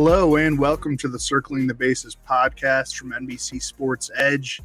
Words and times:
Hello 0.00 0.36
and 0.36 0.56
welcome 0.56 0.96
to 0.98 1.08
the 1.08 1.18
Circling 1.18 1.66
the 1.66 1.74
Bases 1.74 2.16
podcast 2.24 2.94
from 2.94 3.10
NBC 3.10 3.60
Sports 3.60 4.12
Edge. 4.14 4.62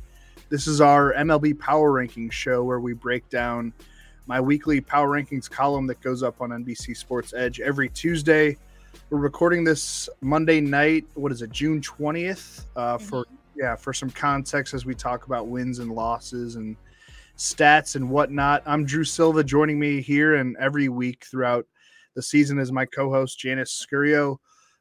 This 0.49 0.67
is 0.67 0.79
our 0.79 1.11
MLB 1.15 1.57
Power 1.57 1.91
Rankings 1.91 2.33
show 2.33 2.63
where 2.63 2.79
we 2.79 2.93
break 2.93 3.27
down 3.29 3.73
my 4.27 4.39
weekly 4.39 4.79
Power 4.79 5.09
Rankings 5.09 5.49
column 5.49 5.87
that 5.87 5.99
goes 6.01 6.21
up 6.21 6.39
on 6.39 6.51
NBC 6.51 6.95
Sports 6.95 7.33
Edge 7.33 7.59
every 7.59 7.89
Tuesday. 7.89 8.55
We're 9.09 9.17
recording 9.17 9.63
this 9.63 10.07
Monday 10.21 10.61
night. 10.61 11.07
What 11.15 11.31
is 11.31 11.41
it, 11.41 11.49
June 11.49 11.81
twentieth? 11.81 12.67
Uh, 12.75 12.99
for 12.99 13.25
yeah, 13.55 13.75
for 13.75 13.91
some 13.91 14.11
context 14.11 14.75
as 14.75 14.85
we 14.85 14.93
talk 14.93 15.25
about 15.25 15.47
wins 15.47 15.79
and 15.79 15.93
losses 15.93 16.57
and 16.57 16.77
stats 17.39 17.95
and 17.95 18.07
whatnot. 18.07 18.61
I'm 18.67 18.85
Drew 18.85 19.03
Silva. 19.03 19.43
Joining 19.43 19.79
me 19.79 19.99
here 19.99 20.35
and 20.35 20.55
every 20.57 20.89
week 20.89 21.25
throughout 21.25 21.65
the 22.13 22.21
season 22.21 22.59
is 22.59 22.71
my 22.71 22.85
co-host 22.85 23.39
Janice 23.39 23.83
Scurio. 23.83 24.37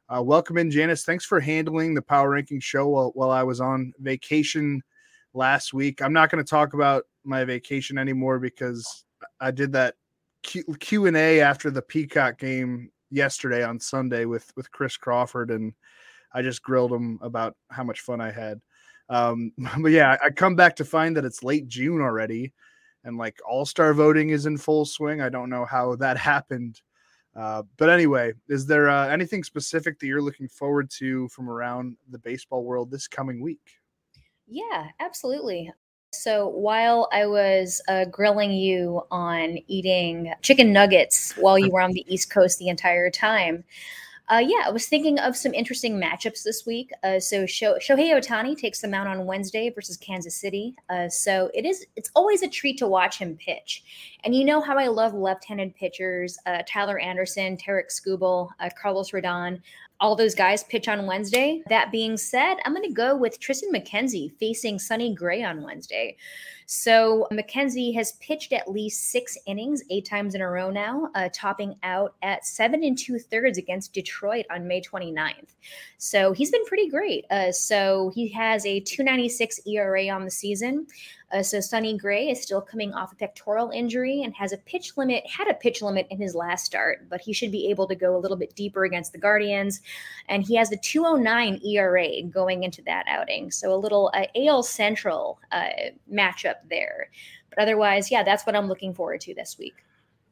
Uh, 0.09 0.21
welcome 0.21 0.57
in, 0.57 0.69
Janice. 0.69 1.05
Thanks 1.05 1.25
for 1.25 1.39
handling 1.39 1.93
the 1.93 2.01
power 2.01 2.31
ranking 2.31 2.59
show 2.59 2.87
while, 2.87 3.11
while 3.15 3.31
I 3.31 3.43
was 3.43 3.61
on 3.61 3.93
vacation 3.99 4.81
last 5.33 5.73
week. 5.73 6.01
I'm 6.01 6.11
not 6.11 6.29
going 6.29 6.43
to 6.43 6.49
talk 6.49 6.73
about 6.73 7.05
my 7.23 7.45
vacation 7.45 7.97
anymore 7.97 8.37
because 8.37 9.05
I 9.39 9.51
did 9.51 9.71
that 9.73 9.95
Q 10.43 11.05
and 11.05 11.15
A 11.15 11.39
after 11.39 11.71
the 11.71 11.81
Peacock 11.81 12.37
game 12.37 12.91
yesterday 13.11 13.63
on 13.63 13.79
Sunday 13.79 14.25
with 14.25 14.51
with 14.57 14.69
Chris 14.71 14.97
Crawford, 14.97 15.51
and 15.51 15.73
I 16.33 16.41
just 16.41 16.61
grilled 16.61 16.91
him 16.91 17.17
about 17.21 17.55
how 17.71 17.85
much 17.85 18.01
fun 18.01 18.19
I 18.19 18.31
had. 18.31 18.59
Um, 19.09 19.53
but 19.79 19.93
yeah, 19.93 20.17
I 20.21 20.31
come 20.31 20.57
back 20.57 20.75
to 20.77 20.85
find 20.85 21.15
that 21.15 21.25
it's 21.25 21.43
late 21.43 21.69
June 21.69 22.01
already, 22.01 22.51
and 23.05 23.17
like 23.17 23.37
All 23.47 23.65
Star 23.65 23.93
voting 23.93 24.31
is 24.31 24.47
in 24.47 24.57
full 24.57 24.83
swing. 24.83 25.21
I 25.21 25.29
don't 25.29 25.49
know 25.49 25.63
how 25.63 25.95
that 25.95 26.17
happened 26.31 26.81
uh, 27.35 27.63
but 27.77 27.89
anyway, 27.89 28.33
is 28.47 28.65
there 28.65 28.89
uh, 28.89 29.07
anything 29.07 29.43
specific 29.43 29.99
that 29.99 30.07
you're 30.07 30.21
looking 30.21 30.47
forward 30.47 30.89
to 30.91 31.27
from 31.29 31.49
around 31.49 31.97
the 32.09 32.19
baseball 32.19 32.63
world 32.63 32.91
this 32.91 33.07
coming 33.07 33.41
week? 33.41 33.79
Yeah, 34.47 34.87
absolutely. 34.99 35.71
So 36.11 36.47
while 36.47 37.09
I 37.11 37.25
was 37.25 37.81
uh, 37.87 38.05
grilling 38.05 38.51
you 38.51 39.01
on 39.09 39.57
eating 39.67 40.31
chicken 40.43 40.71
nuggets 40.71 41.33
while 41.37 41.57
you 41.57 41.71
were 41.71 41.81
on 41.81 41.91
the 41.91 42.05
East 42.07 42.29
Coast 42.29 42.59
the 42.59 42.69
entire 42.69 43.09
time, 43.09 43.63
uh, 44.29 44.37
yeah, 44.37 44.63
I 44.65 44.71
was 44.71 44.87
thinking 44.87 45.19
of 45.19 45.35
some 45.35 45.53
interesting 45.53 45.99
matchups 45.99 46.43
this 46.43 46.65
week. 46.65 46.91
Uh, 47.03 47.19
so 47.19 47.45
Sho- 47.45 47.77
Shohei 47.77 48.13
Ohtani 48.13 48.57
takes 48.57 48.79
them 48.79 48.93
out 48.93 49.05
on 49.05 49.25
Wednesday 49.25 49.69
versus 49.69 49.97
Kansas 49.97 50.35
City. 50.35 50.75
Uh, 50.89 51.09
so 51.09 51.51
it 51.53 51.65
is 51.65 51.85
it's 51.97 52.09
always 52.15 52.41
a 52.41 52.47
treat 52.47 52.77
to 52.77 52.87
watch 52.87 53.17
him 53.17 53.35
pitch. 53.35 53.83
And 54.23 54.33
you 54.33 54.45
know 54.45 54.61
how 54.61 54.77
I 54.77 54.87
love 54.87 55.13
left-handed 55.13 55.75
pitchers: 55.75 56.37
uh, 56.45 56.63
Tyler 56.65 56.99
Anderson, 56.99 57.57
Tarik 57.57 57.89
Skubal, 57.89 58.49
uh, 58.61 58.69
Carlos 58.81 59.11
Rodon 59.11 59.59
all 59.99 60.15
those 60.15 60.35
guys 60.35 60.63
pitch 60.63 60.87
on 60.87 61.05
Wednesday. 61.05 61.63
That 61.69 61.91
being 61.91 62.17
said, 62.17 62.55
I'm 62.65 62.73
going 62.73 62.87
to 62.87 62.93
go 62.93 63.15
with 63.15 63.39
Triston 63.39 63.73
McKenzie 63.73 64.33
facing 64.37 64.79
Sonny 64.79 65.13
Gray 65.13 65.43
on 65.43 65.63
Wednesday. 65.63 66.17
So 66.65 67.27
McKenzie 67.31 67.93
has 67.95 68.13
pitched 68.13 68.53
at 68.53 68.71
least 68.71 69.11
six 69.11 69.37
innings, 69.45 69.83
eight 69.89 70.05
times 70.05 70.33
in 70.33 70.41
a 70.41 70.49
row 70.49 70.71
now, 70.71 71.09
uh, 71.13 71.29
topping 71.33 71.75
out 71.83 72.15
at 72.21 72.45
seven 72.45 72.83
and 72.83 72.97
two 72.97 73.19
thirds 73.19 73.57
against 73.57 73.93
Detroit 73.93 74.45
on 74.49 74.67
May 74.67 74.81
29th. 74.81 75.55
So 75.97 76.31
he's 76.33 76.51
been 76.51 76.65
pretty 76.65 76.89
great. 76.89 77.25
Uh, 77.29 77.51
so 77.51 78.11
he 78.15 78.27
has 78.29 78.65
a 78.65 78.79
296 78.79 79.61
ERA 79.67 80.09
on 80.09 80.25
the 80.25 80.31
season. 80.31 80.87
Uh, 81.33 81.41
so 81.41 81.59
Sonny 81.59 81.97
Gray 81.97 82.29
is 82.29 82.41
still 82.41 82.61
coming 82.61 82.93
off 82.93 83.11
a 83.11 83.15
pectoral 83.15 83.71
injury 83.71 84.21
and 84.21 84.35
has 84.35 84.53
a 84.53 84.57
pitch 84.57 84.95
limit, 84.97 85.25
had 85.27 85.47
a 85.47 85.55
pitch 85.55 85.81
limit 85.81 86.05
in 86.11 86.21
his 86.21 86.35
last 86.35 86.63
start, 86.63 87.09
but 87.09 87.21
he 87.21 87.33
should 87.33 87.51
be 87.51 87.69
able 87.71 87.87
to 87.87 87.95
go 87.95 88.15
a 88.15 88.19
little 88.19 88.37
bit 88.37 88.55
deeper 88.55 88.83
against 88.83 89.13
the 89.13 89.17
Guardians. 89.17 89.81
And 90.29 90.43
he 90.43 90.55
has 90.55 90.71
a 90.71 90.77
209 90.77 91.59
ERA 91.65 92.21
going 92.29 92.61
into 92.61 92.83
that 92.83 93.05
outing. 93.07 93.49
So 93.49 93.73
a 93.73 93.75
little 93.75 94.11
uh, 94.13 94.27
AL 94.35 94.61
Central 94.61 95.39
uh, 95.51 95.69
matchup 96.11 96.57
there. 96.69 97.09
But 97.49 97.57
otherwise, 97.63 98.11
yeah, 98.11 98.21
that's 98.23 98.45
what 98.45 98.55
I'm 98.55 98.67
looking 98.67 98.93
forward 98.93 99.21
to 99.21 99.33
this 99.33 99.57
week. 99.57 99.75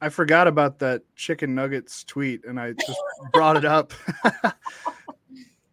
I 0.02 0.10
forgot 0.10 0.48
about 0.48 0.80
that 0.80 1.04
chicken 1.16 1.56
nuggets 1.56 2.04
tweet 2.04 2.44
and 2.46 2.60
I 2.60 2.74
just 2.74 3.00
brought 3.34 3.58
it 3.58 3.66
up. 3.66 3.94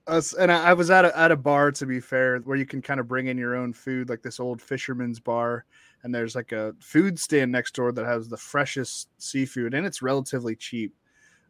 us 0.08 0.34
and 0.34 0.50
I, 0.50 0.70
I 0.70 0.72
was 0.72 0.90
at 0.90 1.04
a, 1.04 1.16
at 1.18 1.30
a 1.30 1.36
bar 1.36 1.70
to 1.72 1.86
be 1.86 2.00
fair 2.00 2.38
where 2.38 2.56
you 2.56 2.66
can 2.66 2.82
kind 2.82 3.00
of 3.00 3.08
bring 3.08 3.26
in 3.26 3.38
your 3.38 3.56
own 3.56 3.72
food 3.72 4.08
like 4.08 4.22
this 4.22 4.40
old 4.40 4.60
fisherman's 4.60 5.20
bar 5.20 5.64
and 6.02 6.14
there's 6.14 6.34
like 6.34 6.52
a 6.52 6.74
food 6.80 7.18
stand 7.18 7.52
next 7.52 7.74
door 7.74 7.92
that 7.92 8.04
has 8.04 8.28
the 8.28 8.36
freshest 8.36 9.08
seafood 9.18 9.74
and 9.74 9.86
it's 9.86 10.02
relatively 10.02 10.56
cheap. 10.56 10.94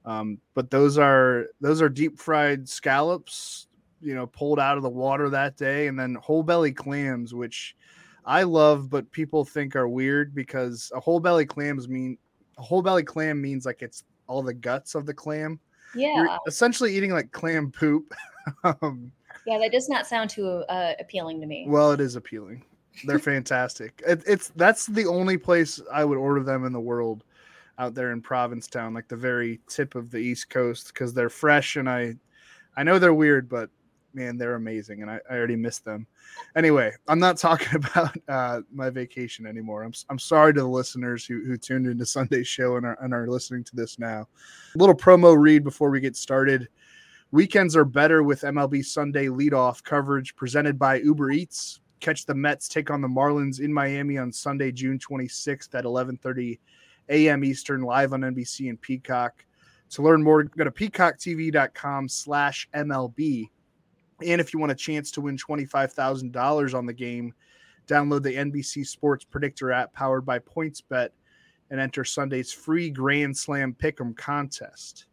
Um, 0.04 0.38
but 0.54 0.70
those 0.70 0.96
are 0.98 1.46
those 1.60 1.82
are 1.82 1.88
deep 1.88 2.18
fried 2.18 2.68
scallops 2.68 3.66
you 4.00 4.14
know 4.14 4.26
pulled 4.26 4.60
out 4.60 4.76
of 4.76 4.82
the 4.82 4.88
water 4.88 5.28
that 5.30 5.56
day 5.56 5.88
and 5.88 5.98
then 5.98 6.14
whole 6.14 6.44
belly 6.44 6.70
clams 6.70 7.34
which 7.34 7.76
i 8.24 8.44
love 8.44 8.88
but 8.88 9.10
people 9.10 9.44
think 9.44 9.74
are 9.74 9.88
weird 9.88 10.36
because 10.36 10.92
a 10.94 11.00
whole 11.00 11.18
belly 11.18 11.44
clams 11.44 11.88
mean 11.88 12.16
a 12.58 12.62
whole 12.62 12.80
belly 12.80 13.02
clam 13.02 13.40
means 13.40 13.66
like 13.66 13.82
it's 13.82 14.04
all 14.28 14.42
the 14.42 14.54
guts 14.54 14.94
of 14.94 15.06
the 15.06 15.14
clam. 15.14 15.58
Yeah. 15.94 16.14
You're 16.14 16.38
essentially 16.46 16.94
eating 16.94 17.10
like 17.12 17.32
clam 17.32 17.72
poop 17.72 18.14
um, 18.82 19.12
yeah, 19.46 19.58
that 19.58 19.72
does 19.72 19.88
not 19.88 20.06
sound 20.06 20.30
too 20.30 20.64
uh, 20.68 20.92
appealing 21.00 21.40
to 21.40 21.46
me. 21.46 21.64
Well, 21.68 21.92
it 21.92 22.00
is 22.00 22.16
appealing. 22.16 22.64
They're 23.04 23.18
fantastic. 23.18 24.02
It, 24.06 24.22
it's 24.26 24.48
that's 24.56 24.86
the 24.86 25.06
only 25.06 25.36
place 25.36 25.80
I 25.92 26.04
would 26.04 26.18
order 26.18 26.42
them 26.42 26.64
in 26.64 26.72
the 26.72 26.80
world, 26.80 27.24
out 27.78 27.94
there 27.94 28.12
in 28.12 28.20
Provincetown, 28.20 28.94
like 28.94 29.08
the 29.08 29.16
very 29.16 29.60
tip 29.68 29.94
of 29.94 30.10
the 30.10 30.18
East 30.18 30.50
Coast, 30.50 30.88
because 30.88 31.14
they're 31.14 31.30
fresh 31.30 31.76
and 31.76 31.88
I, 31.88 32.16
I 32.76 32.82
know 32.82 32.98
they're 32.98 33.14
weird, 33.14 33.48
but 33.48 33.70
man, 34.14 34.36
they're 34.36 34.54
amazing, 34.54 35.02
and 35.02 35.10
I, 35.10 35.20
I 35.30 35.34
already 35.34 35.56
missed 35.56 35.84
them. 35.84 36.06
Anyway, 36.56 36.92
I'm 37.06 37.18
not 37.18 37.36
talking 37.38 37.74
about 37.74 38.16
uh, 38.28 38.60
my 38.72 38.90
vacation 38.90 39.46
anymore. 39.46 39.82
I'm 39.82 39.92
I'm 40.10 40.18
sorry 40.18 40.52
to 40.54 40.60
the 40.60 40.68
listeners 40.68 41.24
who 41.24 41.44
who 41.44 41.56
tuned 41.56 41.86
into 41.86 42.04
Sunday's 42.04 42.48
show 42.48 42.76
and 42.76 42.84
are 42.84 42.98
and 43.00 43.14
are 43.14 43.28
listening 43.28 43.64
to 43.64 43.76
this 43.76 43.98
now. 43.98 44.28
A 44.74 44.78
little 44.78 44.94
promo 44.94 45.38
read 45.38 45.64
before 45.64 45.90
we 45.90 46.00
get 46.00 46.16
started. 46.16 46.68
Weekends 47.30 47.76
are 47.76 47.84
better 47.84 48.22
with 48.22 48.40
MLB 48.40 48.82
Sunday 48.82 49.26
leadoff 49.26 49.82
coverage 49.82 50.34
presented 50.34 50.78
by 50.78 51.00
Uber 51.00 51.30
Eats. 51.30 51.78
Catch 52.00 52.24
the 52.24 52.34
Mets 52.34 52.68
take 52.68 52.90
on 52.90 53.02
the 53.02 53.08
Marlins 53.08 53.60
in 53.60 53.70
Miami 53.70 54.16
on 54.16 54.32
Sunday, 54.32 54.72
June 54.72 54.98
26th 54.98 55.74
at 55.74 55.84
11:30 55.84 56.58
a.m. 57.10 57.44
Eastern, 57.44 57.82
live 57.82 58.14
on 58.14 58.22
NBC 58.22 58.70
and 58.70 58.80
Peacock. 58.80 59.44
To 59.90 60.00
learn 60.00 60.22
more, 60.22 60.44
go 60.44 60.64
to 60.64 60.70
peacocktv.com/mlb. 60.70 63.50
And 64.26 64.40
if 64.40 64.54
you 64.54 64.58
want 64.58 64.72
a 64.72 64.74
chance 64.74 65.10
to 65.10 65.20
win 65.20 65.36
$25,000 65.36 66.74
on 66.74 66.86
the 66.86 66.94
game, 66.94 67.34
download 67.86 68.22
the 68.22 68.36
NBC 68.36 68.86
Sports 68.86 69.26
Predictor 69.26 69.70
app 69.70 69.92
powered 69.92 70.24
by 70.24 70.38
PointsBet 70.38 71.10
and 71.70 71.78
enter 71.78 72.06
Sunday's 72.06 72.52
free 72.52 72.88
Grand 72.88 73.36
Slam 73.36 73.76
Pick'em 73.78 74.16
contest. 74.16 75.07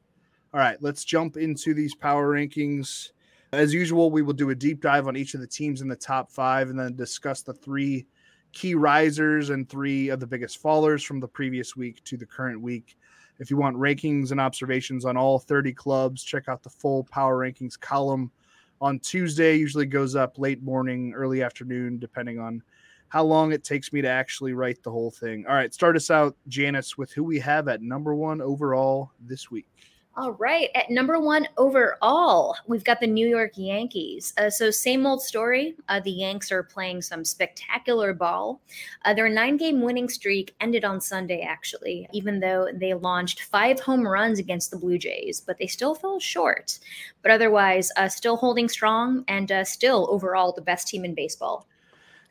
All 0.55 0.61
right, 0.61 0.81
let's 0.81 1.03
jump 1.03 1.35
into 1.35 1.73
these 1.73 1.93
power 1.93 2.33
rankings. 2.33 3.09
As 3.51 3.73
usual, 3.73 4.09
we 4.09 4.21
will 4.21 4.31
do 4.31 4.51
a 4.51 4.55
deep 4.55 4.79
dive 4.79 5.05
on 5.05 5.17
each 5.17 5.33
of 5.33 5.41
the 5.41 5.47
teams 5.47 5.81
in 5.81 5.89
the 5.89 5.97
top 5.97 6.31
five 6.31 6.69
and 6.69 6.79
then 6.79 6.95
discuss 6.95 7.41
the 7.41 7.53
three 7.53 8.07
key 8.53 8.73
risers 8.73 9.49
and 9.49 9.67
three 9.67 10.07
of 10.07 10.21
the 10.21 10.27
biggest 10.27 10.63
fallers 10.63 11.05
from 11.05 11.19
the 11.19 11.27
previous 11.27 11.75
week 11.75 12.01
to 12.05 12.15
the 12.15 12.25
current 12.25 12.61
week. 12.61 12.95
If 13.37 13.51
you 13.51 13.57
want 13.57 13.75
rankings 13.75 14.31
and 14.31 14.39
observations 14.39 15.03
on 15.03 15.17
all 15.17 15.39
30 15.39 15.73
clubs, 15.73 16.23
check 16.23 16.47
out 16.47 16.63
the 16.63 16.69
full 16.69 17.03
power 17.03 17.37
rankings 17.37 17.77
column 17.77 18.31
on 18.79 18.99
Tuesday. 18.99 19.57
Usually 19.57 19.85
goes 19.85 20.15
up 20.15 20.39
late 20.39 20.63
morning, 20.63 21.11
early 21.13 21.43
afternoon, 21.43 21.99
depending 21.99 22.39
on 22.39 22.63
how 23.09 23.25
long 23.25 23.51
it 23.51 23.65
takes 23.65 23.91
me 23.91 24.01
to 24.01 24.09
actually 24.09 24.53
write 24.53 24.81
the 24.83 24.91
whole 24.91 25.11
thing. 25.11 25.45
All 25.49 25.55
right, 25.55 25.73
start 25.73 25.97
us 25.97 26.09
out, 26.09 26.37
Janice, 26.47 26.97
with 26.97 27.11
who 27.11 27.25
we 27.25 27.39
have 27.39 27.67
at 27.67 27.81
number 27.81 28.15
one 28.15 28.39
overall 28.39 29.11
this 29.19 29.51
week. 29.51 29.67
All 30.17 30.31
right. 30.31 30.69
At 30.75 30.89
number 30.89 31.19
one 31.19 31.45
overall, 31.57 32.55
we've 32.67 32.85
got 32.85 33.01
the 33.01 33.07
New 33.07 33.27
York 33.27 33.51
Yankees. 33.55 34.33
Uh, 34.37 34.49
so, 34.49 34.71
same 34.71 35.05
old 35.05 35.21
story. 35.21 35.75
Uh, 35.89 35.99
the 35.99 36.11
Yanks 36.11 36.53
are 36.53 36.63
playing 36.63 37.01
some 37.01 37.25
spectacular 37.25 38.13
ball. 38.13 38.61
Uh, 39.03 39.13
their 39.13 39.27
nine 39.27 39.57
game 39.57 39.81
winning 39.81 40.07
streak 40.07 40.55
ended 40.61 40.85
on 40.85 41.01
Sunday, 41.01 41.41
actually, 41.41 42.07
even 42.13 42.39
though 42.39 42.69
they 42.73 42.93
launched 42.93 43.41
five 43.41 43.77
home 43.81 44.07
runs 44.07 44.39
against 44.39 44.71
the 44.71 44.77
Blue 44.77 44.97
Jays, 44.97 45.41
but 45.41 45.57
they 45.57 45.67
still 45.67 45.93
fell 45.93 46.17
short. 46.17 46.79
But 47.21 47.31
otherwise, 47.31 47.91
uh, 47.97 48.07
still 48.07 48.37
holding 48.37 48.69
strong 48.69 49.25
and 49.27 49.51
uh, 49.51 49.65
still 49.65 50.07
overall 50.09 50.53
the 50.53 50.61
best 50.61 50.87
team 50.87 51.03
in 51.03 51.13
baseball. 51.13 51.67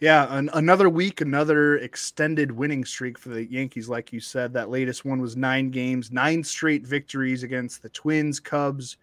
Yeah, 0.01 0.27
an, 0.37 0.51
another 0.55 0.89
week, 0.89 1.21
another 1.21 1.77
extended 1.79 2.51
winning 2.51 2.85
streak 2.85 3.19
for 3.19 3.29
the 3.31 3.45
Yankees. 3.45 3.89
Like 3.89 4.13
you 4.13 4.21
said, 4.21 4.53
that 4.53 4.71
latest 4.71 5.05
one 5.05 5.21
was 5.21 5.37
nine 5.37 5.71
games, 5.71 6.11
nine 6.11 6.43
straight 6.43 6.87
victories 6.87 7.43
against 7.43 7.83
the 7.83 7.89
Twins, 7.91 8.41
Cubs, 8.41 8.97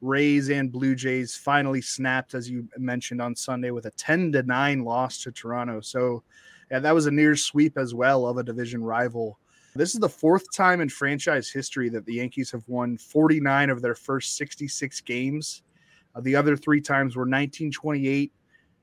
Rays, 0.00 0.50
and 0.50 0.70
Blue 0.70 0.94
Jays. 0.94 1.34
Finally 1.34 1.80
snapped, 1.80 2.34
as 2.34 2.48
you 2.50 2.68
mentioned 2.76 3.22
on 3.22 3.34
Sunday, 3.34 3.70
with 3.70 3.86
a 3.86 3.90
ten 3.92 4.30
to 4.32 4.42
nine 4.42 4.84
loss 4.84 5.22
to 5.22 5.32
Toronto. 5.32 5.80
So, 5.80 6.22
yeah, 6.70 6.78
that 6.78 6.94
was 6.94 7.06
a 7.06 7.10
near 7.10 7.36
sweep 7.36 7.78
as 7.78 7.94
well 7.94 8.26
of 8.26 8.36
a 8.36 8.42
division 8.42 8.84
rival. 8.84 9.38
This 9.74 9.94
is 9.94 10.00
the 10.00 10.08
fourth 10.08 10.44
time 10.54 10.80
in 10.80 10.88
franchise 10.88 11.50
history 11.50 11.88
that 11.88 12.06
the 12.06 12.14
Yankees 12.14 12.50
have 12.52 12.62
won 12.68 12.96
49 12.96 13.70
of 13.70 13.82
their 13.82 13.94
first 13.94 14.36
66 14.36 15.00
games. 15.00 15.62
Uh, 16.14 16.20
the 16.20 16.36
other 16.36 16.56
three 16.56 16.80
times 16.80 17.16
were 17.16 17.22
1928. 17.22 18.30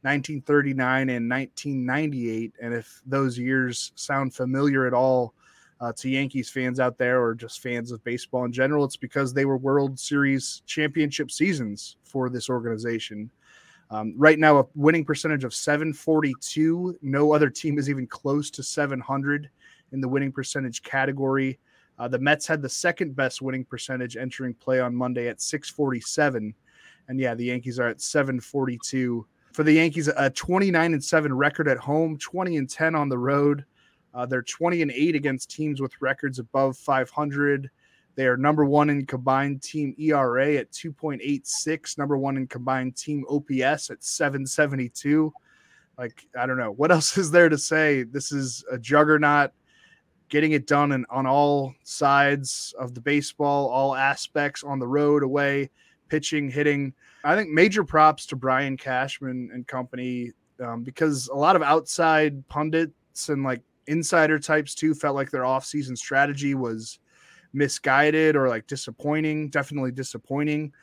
1939 0.03 1.09
and 1.09 1.29
1998. 1.29 2.53
And 2.61 2.73
if 2.73 3.01
those 3.05 3.37
years 3.37 3.91
sound 3.95 4.33
familiar 4.33 4.87
at 4.87 4.93
all 4.93 5.33
uh, 5.79 5.93
to 5.97 6.09
Yankees 6.09 6.49
fans 6.49 6.79
out 6.79 6.97
there 6.97 7.21
or 7.21 7.35
just 7.35 7.61
fans 7.61 7.91
of 7.91 8.03
baseball 8.03 8.45
in 8.45 8.51
general, 8.51 8.83
it's 8.83 8.97
because 8.97 9.33
they 9.33 9.45
were 9.45 9.57
World 9.57 9.99
Series 9.99 10.63
championship 10.65 11.31
seasons 11.31 11.97
for 12.03 12.29
this 12.29 12.49
organization. 12.49 13.29
Um, 13.91 14.13
right 14.17 14.39
now, 14.39 14.59
a 14.59 14.65
winning 14.73 15.03
percentage 15.03 15.43
of 15.43 15.53
742. 15.53 16.97
No 17.01 17.33
other 17.33 17.49
team 17.49 17.77
is 17.77 17.89
even 17.89 18.07
close 18.07 18.49
to 18.51 18.63
700 18.63 19.49
in 19.91 20.01
the 20.01 20.07
winning 20.07 20.31
percentage 20.31 20.81
category. 20.81 21.59
Uh, 21.99 22.07
the 22.07 22.17
Mets 22.17 22.47
had 22.47 22.61
the 22.61 22.69
second 22.69 23.15
best 23.15 23.41
winning 23.41 23.65
percentage 23.65 24.17
entering 24.17 24.53
play 24.53 24.79
on 24.79 24.95
Monday 24.95 25.27
at 25.27 25.41
647. 25.41 26.55
And 27.07 27.19
yeah, 27.19 27.35
the 27.35 27.45
Yankees 27.45 27.79
are 27.79 27.89
at 27.89 28.01
742 28.01 29.27
for 29.53 29.63
the 29.63 29.73
Yankees, 29.73 30.09
a 30.15 30.29
29 30.29 30.93
and 30.93 31.03
7 31.03 31.33
record 31.33 31.67
at 31.67 31.77
home, 31.77 32.17
20 32.17 32.57
and 32.57 32.69
10 32.69 32.95
on 32.95 33.09
the 33.09 33.17
road. 33.17 33.65
Uh, 34.13 34.25
they're 34.25 34.41
20 34.41 34.81
and 34.81 34.91
8 34.91 35.15
against 35.15 35.49
teams 35.49 35.81
with 35.81 35.93
records 36.01 36.39
above 36.39 36.77
500. 36.77 37.69
They 38.15 38.27
are 38.27 38.37
number 38.37 38.65
one 38.65 38.89
in 38.89 39.05
combined 39.05 39.61
team 39.61 39.95
ERA 39.97 40.55
at 40.55 40.71
2.86, 40.71 41.97
number 41.97 42.17
one 42.17 42.37
in 42.37 42.47
combined 42.47 42.97
team 42.97 43.23
OPS 43.29 43.89
at 43.89 44.03
772. 44.03 45.33
Like, 45.97 46.27
I 46.37 46.45
don't 46.45 46.57
know. 46.57 46.71
What 46.71 46.91
else 46.91 47.17
is 47.17 47.31
there 47.31 47.49
to 47.49 47.57
say? 47.57 48.03
This 48.03 48.31
is 48.31 48.63
a 48.71 48.77
juggernaut 48.77 49.51
getting 50.29 50.53
it 50.53 50.65
done 50.65 50.93
in, 50.93 51.05
on 51.09 51.25
all 51.25 51.75
sides 51.83 52.73
of 52.79 52.93
the 52.93 53.01
baseball, 53.01 53.69
all 53.69 53.95
aspects 53.95 54.63
on 54.63 54.79
the 54.79 54.87
road, 54.87 55.23
away, 55.23 55.69
pitching, 56.11 56.51
hitting. 56.51 56.93
I 57.23 57.37
think 57.37 57.49
major 57.49 57.85
props 57.85 58.25
to 58.27 58.35
Brian 58.35 58.75
Cashman 58.75 59.49
and 59.53 59.65
company 59.65 60.33
um, 60.61 60.83
because 60.83 61.29
a 61.29 61.35
lot 61.35 61.55
of 61.55 61.63
outside 61.63 62.45
pundits 62.49 63.29
and 63.29 63.43
like 63.43 63.61
insider 63.87 64.37
types 64.37 64.75
too 64.75 64.93
felt 64.93 65.15
like 65.15 65.31
their 65.31 65.43
offseason 65.43 65.97
strategy 65.97 66.53
was 66.53 66.99
misguided 67.53 68.35
or 68.35 68.49
like 68.49 68.67
disappointing, 68.67 69.49
definitely 69.49 69.93
disappointing. 69.93 70.73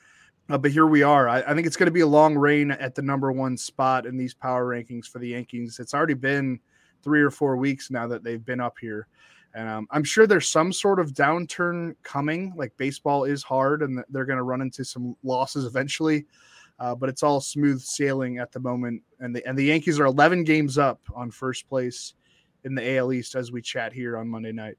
Uh, 0.49 0.57
but 0.57 0.71
here 0.71 0.87
we 0.87 1.03
are. 1.03 1.29
I, 1.29 1.41
I 1.43 1.55
think 1.55 1.67
it's 1.67 1.77
going 1.77 1.89
to 1.89 1.93
be 1.93 2.01
a 2.01 2.07
long 2.07 2.35
reign 2.35 2.71
at 2.71 2.95
the 2.95 3.03
number 3.03 3.31
one 3.31 3.59
spot 3.59 4.07
in 4.07 4.17
these 4.17 4.33
power 4.33 4.67
rankings 4.67 5.07
for 5.07 5.19
the 5.19 5.29
Yankees. 5.29 5.79
It's 5.79 5.93
already 5.93 6.15
been 6.15 6.59
three 7.03 7.21
or 7.21 7.31
four 7.31 7.59
weeks 7.59 7.91
now 7.91 8.07
that 8.07 8.25
they've 8.25 8.45
been 8.45 8.61
up 8.61 8.77
here. 8.81 9.09
And 9.55 9.69
um, 9.69 9.87
I'm 9.91 10.05
sure 10.05 10.27
there's 10.27 10.49
some 10.49 10.73
sort 10.73 11.01
of 11.01 11.13
downturn 11.13 11.95
coming. 12.03 12.53
Like 12.57 12.77
baseball 12.77 13.25
is 13.25 13.43
hard, 13.43 13.83
and 13.83 14.03
they're 14.11 14.27
going 14.27 14.37
to 14.37 14.43
run 14.43 14.61
into 14.61 14.85
some 14.85 15.17
losses 15.23 15.65
eventually. 15.65 16.27
Uh, 16.79 16.95
but 16.95 17.09
it's 17.09 17.23
all 17.23 17.41
smooth 17.41 17.81
sailing 17.81 18.39
at 18.39 18.53
the 18.53 18.61
moment, 18.61 19.03
and 19.19 19.35
the 19.35 19.45
and 19.47 19.59
the 19.59 19.65
Yankees 19.65 19.99
are 19.99 20.07
11 20.07 20.45
games 20.45 20.79
up 20.79 21.01
on 21.15 21.31
first 21.31 21.69
place 21.69 22.15
in 22.65 22.75
the 22.75 22.97
AL 22.97 23.13
East 23.13 23.35
as 23.35 23.51
we 23.51 23.61
chat 23.61 23.93
here 23.93 24.17
on 24.17 24.29
Monday 24.29 24.53
night. 24.53 24.79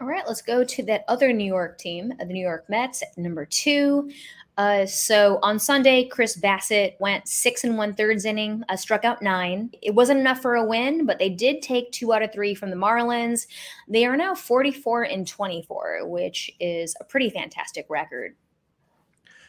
All 0.00 0.08
right, 0.08 0.24
let's 0.26 0.42
go 0.42 0.64
to 0.64 0.82
that 0.84 1.04
other 1.06 1.32
New 1.32 1.44
York 1.44 1.78
team, 1.78 2.12
the 2.18 2.24
New 2.24 2.42
York 2.42 2.64
Mets, 2.68 3.04
number 3.16 3.44
two. 3.44 4.10
Uh, 4.56 4.86
so 4.86 5.38
on 5.42 5.58
Sunday, 5.58 6.04
Chris 6.04 6.36
Bassitt 6.36 6.94
went 6.98 7.28
six 7.28 7.62
and 7.62 7.78
one 7.78 7.94
thirds 7.94 8.24
inning, 8.24 8.64
uh, 8.68 8.76
struck 8.76 9.04
out 9.04 9.22
nine. 9.22 9.70
It 9.82 9.94
wasn't 9.94 10.18
enough 10.18 10.42
for 10.42 10.56
a 10.56 10.64
win, 10.64 11.06
but 11.06 11.20
they 11.20 11.28
did 11.28 11.62
take 11.62 11.92
two 11.92 12.12
out 12.12 12.22
of 12.22 12.32
three 12.32 12.56
from 12.56 12.70
the 12.70 12.76
Marlins. 12.76 13.46
They 13.88 14.04
are 14.04 14.16
now 14.16 14.34
44 14.34 15.04
and 15.04 15.26
24, 15.26 16.08
which 16.08 16.50
is 16.58 16.96
a 17.00 17.04
pretty 17.04 17.30
fantastic 17.30 17.86
record. 17.88 18.34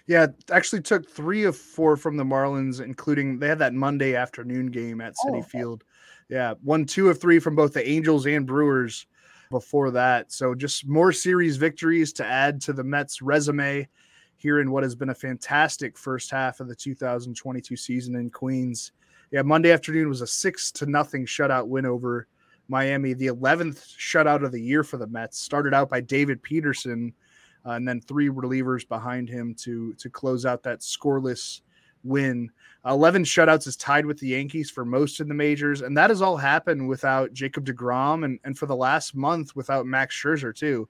Yeah, 0.06 0.28
actually 0.52 0.84
took 0.84 1.10
three 1.10 1.46
of 1.46 1.58
four 1.58 1.98
from 1.98 2.18
the 2.18 2.24
Marlins, 2.24 2.82
including 2.82 3.40
they 3.40 3.48
had 3.48 3.60
that 3.60 3.74
Monday 3.74 4.16
afternoon 4.16 4.68
game 4.68 5.02
at 5.02 5.14
Citi 5.14 5.32
oh, 5.32 5.38
okay. 5.38 5.50
Field. 5.50 5.84
Yeah, 6.30 6.54
won 6.64 6.86
two 6.86 7.10
of 7.10 7.20
three 7.20 7.40
from 7.40 7.56
both 7.56 7.74
the 7.74 7.88
Angels 7.88 8.28
and 8.28 8.46
Brewers 8.46 9.08
before 9.50 9.92
that. 9.92 10.32
So 10.32 10.56
just 10.56 10.88
more 10.88 11.12
series 11.12 11.58
victories 11.58 12.14
to 12.14 12.26
add 12.26 12.62
to 12.62 12.74
the 12.74 12.84
Mets 12.84 13.22
resume 13.22 13.88
here 14.38 14.60
in 14.60 14.72
what 14.72 14.84
has 14.84 14.96
been 14.96 15.10
a 15.10 15.16
fantastic 15.16 15.98
first 15.98 16.30
half 16.32 16.60
of 16.60 16.68
the 16.68 16.76
2022 16.76 17.76
season 17.76 18.16
in 18.16 18.30
Queens. 18.30 18.92
Yeah, 19.32 19.42
Monday 19.42 19.72
afternoon 19.72 20.10
was 20.10 20.22
a 20.22 20.28
six 20.28 20.72
to 20.74 20.86
nothing 20.86 21.26
shutout 21.26 21.68
win 21.68 21.86
over 21.86 22.28
Miami, 22.68 23.14
the 23.14 23.28
11th 23.28 23.96
shutout 23.98 24.44
of 24.44 24.52
the 24.52 24.62
year 24.62 24.84
for 24.84 24.98
the 24.98 25.08
Mets. 25.08 25.40
Started 25.40 25.74
out 25.74 25.90
by 25.90 26.02
David 26.02 26.42
Peterson, 26.42 27.14
uh, 27.66 27.72
and 27.72 27.88
then 27.88 28.02
three 28.02 28.30
relievers 28.30 28.88
behind 28.88 29.30
him 29.30 29.56
to 29.56 29.94
to 29.96 30.10
close 30.10 30.46
out 30.46 30.64
that 30.64 30.82
scoreless 30.82 31.62
win. 32.06 32.50
11 32.86 33.24
shutouts 33.24 33.68
is 33.68 33.76
tied 33.76 34.06
with 34.06 34.20
the 34.20 34.28
Yankees 34.28 34.70
for 34.70 34.86
most 34.86 35.20
in 35.20 35.28
the 35.28 35.34
majors, 35.34 35.82
and 35.82 35.98
that 35.98 36.12
has 36.12 36.22
all 36.22 36.38
happened 36.38 36.88
without 36.88 37.34
Jacob 37.34 37.66
DeGrom 37.66 38.26
and, 38.26 38.40
and 38.44 38.58
for 38.58 38.68
the 38.68 38.76
last 38.76 39.16
month 39.16 39.56
without 39.56 39.86
Max 39.86 40.16
Scherzer, 40.16 40.56
too. 40.56 40.88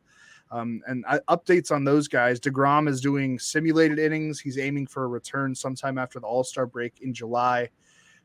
Um, 0.51 0.81
and 0.87 1.03
I, 1.07 1.19
updates 1.29 1.71
on 1.71 1.83
those 1.83 2.07
guys. 2.07 2.39
DeGrom 2.39 2.87
is 2.87 3.01
doing 3.01 3.39
simulated 3.39 3.97
innings. 3.97 4.39
He's 4.39 4.59
aiming 4.59 4.87
for 4.87 5.05
a 5.05 5.07
return 5.07 5.55
sometime 5.55 5.97
after 5.97 6.19
the 6.19 6.27
All 6.27 6.43
Star 6.43 6.65
break 6.65 6.99
in 7.01 7.13
July. 7.13 7.69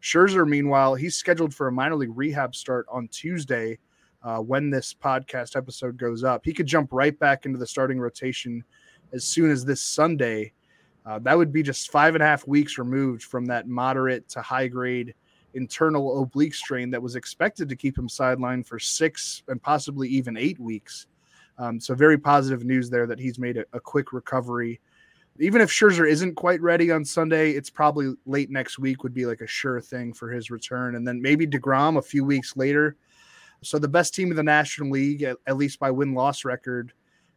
Scherzer, 0.02 0.46
meanwhile, 0.48 0.94
he's 0.94 1.16
scheduled 1.16 1.54
for 1.54 1.68
a 1.68 1.72
minor 1.72 1.96
league 1.96 2.12
rehab 2.14 2.54
start 2.54 2.86
on 2.90 3.08
Tuesday 3.08 3.78
uh, 4.22 4.38
when 4.38 4.70
this 4.70 4.94
podcast 4.94 5.56
episode 5.56 5.96
goes 5.96 6.24
up. 6.24 6.44
He 6.44 6.52
could 6.52 6.66
jump 6.66 6.90
right 6.92 7.18
back 7.18 7.46
into 7.46 7.58
the 7.58 7.66
starting 7.66 8.00
rotation 8.00 8.64
as 9.12 9.24
soon 9.24 9.50
as 9.50 9.64
this 9.64 9.82
Sunday. 9.82 10.52
Uh, 11.06 11.18
that 11.20 11.36
would 11.36 11.52
be 11.52 11.62
just 11.62 11.90
five 11.90 12.14
and 12.14 12.22
a 12.22 12.26
half 12.26 12.46
weeks 12.46 12.78
removed 12.78 13.22
from 13.22 13.46
that 13.46 13.66
moderate 13.66 14.28
to 14.28 14.42
high 14.42 14.68
grade 14.68 15.14
internal 15.54 16.22
oblique 16.22 16.54
strain 16.54 16.90
that 16.90 17.02
was 17.02 17.16
expected 17.16 17.68
to 17.68 17.76
keep 17.76 17.98
him 17.98 18.08
sidelined 18.08 18.66
for 18.66 18.78
six 18.78 19.42
and 19.48 19.62
possibly 19.62 20.08
even 20.08 20.36
eight 20.36 20.58
weeks. 20.58 21.06
Um, 21.58 21.80
so 21.80 21.94
very 21.94 22.18
positive 22.18 22.64
news 22.64 22.88
there 22.88 23.06
that 23.06 23.18
he's 23.18 23.38
made 23.38 23.56
a, 23.58 23.64
a, 23.72 23.80
quick 23.80 24.12
recovery. 24.12 24.80
Even 25.38 25.60
if 25.60 25.70
Scherzer 25.70 26.08
isn't 26.08 26.34
quite 26.34 26.60
ready 26.60 26.90
on 26.90 27.04
Sunday, 27.04 27.50
it's 27.50 27.70
probably 27.70 28.14
late 28.24 28.50
next 28.50 28.78
week 28.78 29.02
would 29.02 29.12
be 29.12 29.26
like 29.26 29.40
a 29.40 29.46
sure 29.46 29.80
thing 29.80 30.12
for 30.12 30.30
his 30.30 30.50
return, 30.50 30.96
and 30.96 31.06
then 31.06 31.20
maybe 31.20 31.46
Degrom 31.46 31.98
a 31.98 32.02
few 32.02 32.24
weeks 32.24 32.56
later. 32.56 32.96
So 33.62 33.78
the 33.78 33.88
best 33.88 34.14
team 34.14 34.30
in 34.30 34.36
the 34.36 34.42
National 34.42 34.90
League, 34.90 35.22
at, 35.22 35.36
at 35.46 35.56
least 35.56 35.78
by 35.78 35.90
win 35.90 36.14
loss 36.14 36.44
record, 36.44 36.92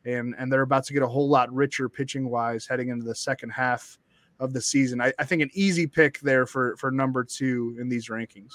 and 0.05 0.35
and 0.37 0.51
they're 0.51 0.61
about 0.61 0.85
to 0.85 0.93
get 0.93 1.03
a 1.03 1.07
whole 1.07 1.29
lot 1.29 1.53
richer 1.53 1.89
pitching 1.89 2.29
wise 2.29 2.65
heading 2.67 2.89
into 2.89 3.05
the 3.05 3.15
second 3.15 3.49
half 3.49 3.97
of 4.39 4.53
the 4.53 4.61
season. 4.61 5.01
I, 5.01 5.13
I 5.19 5.25
think 5.25 5.41
an 5.41 5.51
easy 5.53 5.87
pick 5.87 6.19
there 6.19 6.45
for 6.45 6.75
for 6.77 6.91
number 6.91 7.23
two 7.23 7.75
in 7.79 7.89
these 7.89 8.09
rankings. 8.09 8.53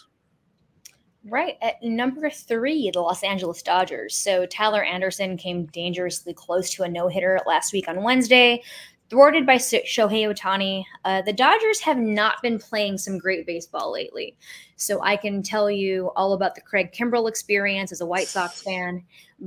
Right. 1.25 1.57
At 1.61 1.83
number 1.83 2.31
three, 2.31 2.90
the 2.90 3.00
Los 3.00 3.23
Angeles 3.23 3.62
Dodgers. 3.62 4.17
So 4.17 4.47
Tyler 4.47 4.83
Anderson 4.83 5.37
came 5.37 5.67
dangerously 5.67 6.33
close 6.33 6.71
to 6.71 6.85
a 6.85 6.88
no 6.88 7.09
hitter 7.09 7.40
last 7.45 7.73
week 7.73 7.88
on 7.88 8.02
Wednesday, 8.02 8.62
thwarted 9.10 9.46
by 9.46 9.56
Shohei 9.56 10.26
Ohtani. 10.28 10.84
Uh, 11.04 11.22
the 11.22 11.32
Dodgers 11.32 11.80
have 11.80 11.98
not 11.98 12.42
been 12.42 12.58
playing 12.58 12.98
some 12.98 13.18
great 13.18 13.46
baseball 13.46 13.92
lately. 13.92 14.36
So 14.76 15.02
I 15.02 15.16
can 15.16 15.42
tell 15.42 15.70
you 15.70 16.10
all 16.14 16.34
about 16.34 16.54
the 16.54 16.60
Craig 16.60 16.92
Kimbrel 16.92 17.28
experience 17.28 17.90
as 17.90 18.00
a 18.00 18.06
White 18.06 18.28
Sox 18.28 18.62
fan, 18.62 19.02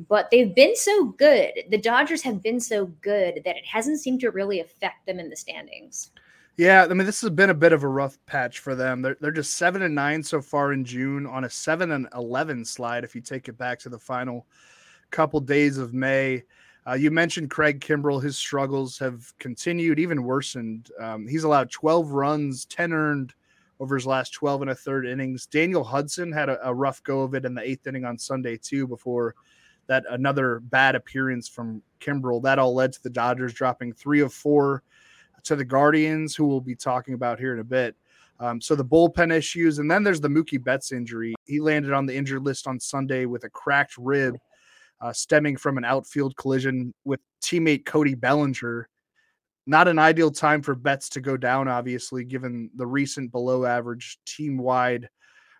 but 0.09 0.29
they've 0.31 0.53
been 0.53 0.75
so 0.75 1.05
good. 1.05 1.51
The 1.69 1.77
Dodgers 1.77 2.21
have 2.23 2.41
been 2.41 2.59
so 2.59 2.87
good 3.01 3.41
that 3.45 3.55
it 3.55 3.65
hasn't 3.65 3.99
seemed 3.99 4.19
to 4.21 4.31
really 4.31 4.59
affect 4.59 5.05
them 5.05 5.19
in 5.19 5.29
the 5.29 5.35
standings. 5.35 6.11
Yeah, 6.57 6.85
I 6.89 6.93
mean 6.93 7.05
this 7.05 7.21
has 7.21 7.29
been 7.29 7.49
a 7.49 7.55
bit 7.55 7.71
of 7.71 7.83
a 7.83 7.87
rough 7.87 8.17
patch 8.25 8.59
for 8.59 8.75
them. 8.75 9.01
They're 9.01 9.17
they're 9.21 9.31
just 9.31 9.53
seven 9.53 9.83
and 9.83 9.95
nine 9.95 10.21
so 10.21 10.41
far 10.41 10.73
in 10.73 10.83
June 10.83 11.25
on 11.25 11.45
a 11.45 11.49
seven 11.49 11.91
and 11.91 12.07
eleven 12.13 12.65
slide. 12.65 13.03
If 13.03 13.15
you 13.15 13.21
take 13.21 13.47
it 13.47 13.57
back 13.57 13.79
to 13.79 13.89
the 13.89 13.97
final 13.97 14.45
couple 15.11 15.39
days 15.39 15.77
of 15.77 15.93
May, 15.93 16.43
Uh, 16.87 16.93
you 16.93 17.11
mentioned 17.11 17.51
Craig 17.51 17.79
Kimbrel. 17.79 18.21
His 18.21 18.37
struggles 18.37 18.97
have 18.97 19.37
continued, 19.37 19.99
even 19.99 20.23
worsened. 20.23 20.89
Um, 20.99 21.27
he's 21.27 21.43
allowed 21.43 21.69
12 21.69 22.11
runs, 22.11 22.65
10 22.65 22.91
earned 22.91 23.33
over 23.79 23.95
his 23.95 24.07
last 24.07 24.33
12 24.33 24.63
and 24.63 24.71
a 24.71 24.75
third 24.75 25.05
innings. 25.05 25.45
Daniel 25.45 25.83
Hudson 25.83 26.31
had 26.31 26.49
a, 26.49 26.67
a 26.67 26.73
rough 26.73 27.03
go 27.03 27.21
of 27.21 27.35
it 27.35 27.45
in 27.45 27.53
the 27.53 27.67
eighth 27.67 27.85
inning 27.87 28.05
on 28.05 28.17
Sunday, 28.17 28.57
too, 28.57 28.87
before 28.87 29.35
that 29.87 30.05
another 30.09 30.59
bad 30.59 30.95
appearance 30.95 31.47
from 31.47 31.81
Kimbrel. 31.99 32.41
That 32.41 32.59
all 32.59 32.73
led 32.73 32.93
to 32.93 33.03
the 33.03 33.09
Dodgers 33.09 33.53
dropping 33.53 33.93
three 33.93 34.21
of 34.21 34.33
four 34.33 34.83
to 35.43 35.55
the 35.55 35.65
Guardians, 35.65 36.35
who 36.35 36.47
we'll 36.47 36.61
be 36.61 36.75
talking 36.75 37.13
about 37.13 37.39
here 37.39 37.53
in 37.53 37.59
a 37.59 37.63
bit. 37.63 37.95
Um, 38.39 38.59
so 38.59 38.73
the 38.73 38.85
bullpen 38.85 39.31
issues, 39.31 39.77
and 39.79 39.89
then 39.89 40.03
there's 40.03 40.21
the 40.21 40.27
Mookie 40.27 40.63
Betts 40.63 40.91
injury. 40.91 41.35
He 41.45 41.59
landed 41.59 41.93
on 41.93 42.07
the 42.07 42.15
injured 42.15 42.43
list 42.43 42.67
on 42.67 42.79
Sunday 42.79 43.25
with 43.25 43.43
a 43.43 43.49
cracked 43.49 43.97
rib 43.97 44.35
uh, 45.01 45.11
stemming 45.11 45.57
from 45.57 45.77
an 45.77 45.85
outfield 45.85 46.35
collision 46.35 46.93
with 47.05 47.19
teammate 47.43 47.85
Cody 47.85 48.15
Bellinger. 48.15 48.87
Not 49.67 49.87
an 49.87 49.99
ideal 49.99 50.31
time 50.31 50.61
for 50.61 50.75
Betts 50.75 51.09
to 51.09 51.21
go 51.21 51.37
down, 51.37 51.67
obviously, 51.67 52.23
given 52.23 52.69
the 52.75 52.87
recent 52.87 53.31
below 53.31 53.65
average 53.65 54.19
team 54.25 54.57
wide 54.57 55.09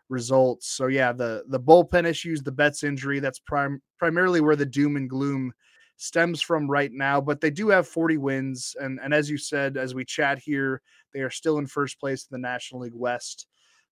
results. 0.10 0.68
So 0.68 0.88
yeah, 0.88 1.12
the 1.12 1.44
the 1.48 1.60
bullpen 1.60 2.06
issues, 2.06 2.42
the 2.42 2.52
Betts 2.52 2.84
injury, 2.84 3.20
that's 3.20 3.40
prim- 3.40 3.82
primarily 3.98 4.42
where 4.42 4.56
the 4.56 4.66
doom 4.66 4.96
and 4.96 5.10
gloom 5.10 5.54
stems 5.98 6.42
from 6.42 6.70
right 6.70 6.92
now. 6.92 7.22
But 7.22 7.42
they 7.42 7.52
do 7.52 7.70
have 7.70 7.88
40 7.88 8.18
wins, 8.18 8.76
and 8.80 9.00
and 9.04 9.14
as 9.14 9.30
you 9.30 9.38
said, 9.38 9.78
as 9.78 9.96
we 9.96 10.04
chat 10.04 10.40
here, 10.40 10.82
they 11.14 11.22
are 11.22 11.30
still 11.30 11.58
in 11.60 11.68
first 11.68 12.00
place 12.00 12.24
in 12.24 12.30
the 12.32 12.48
National 12.48 12.82
League 12.82 12.94
West. 12.96 13.48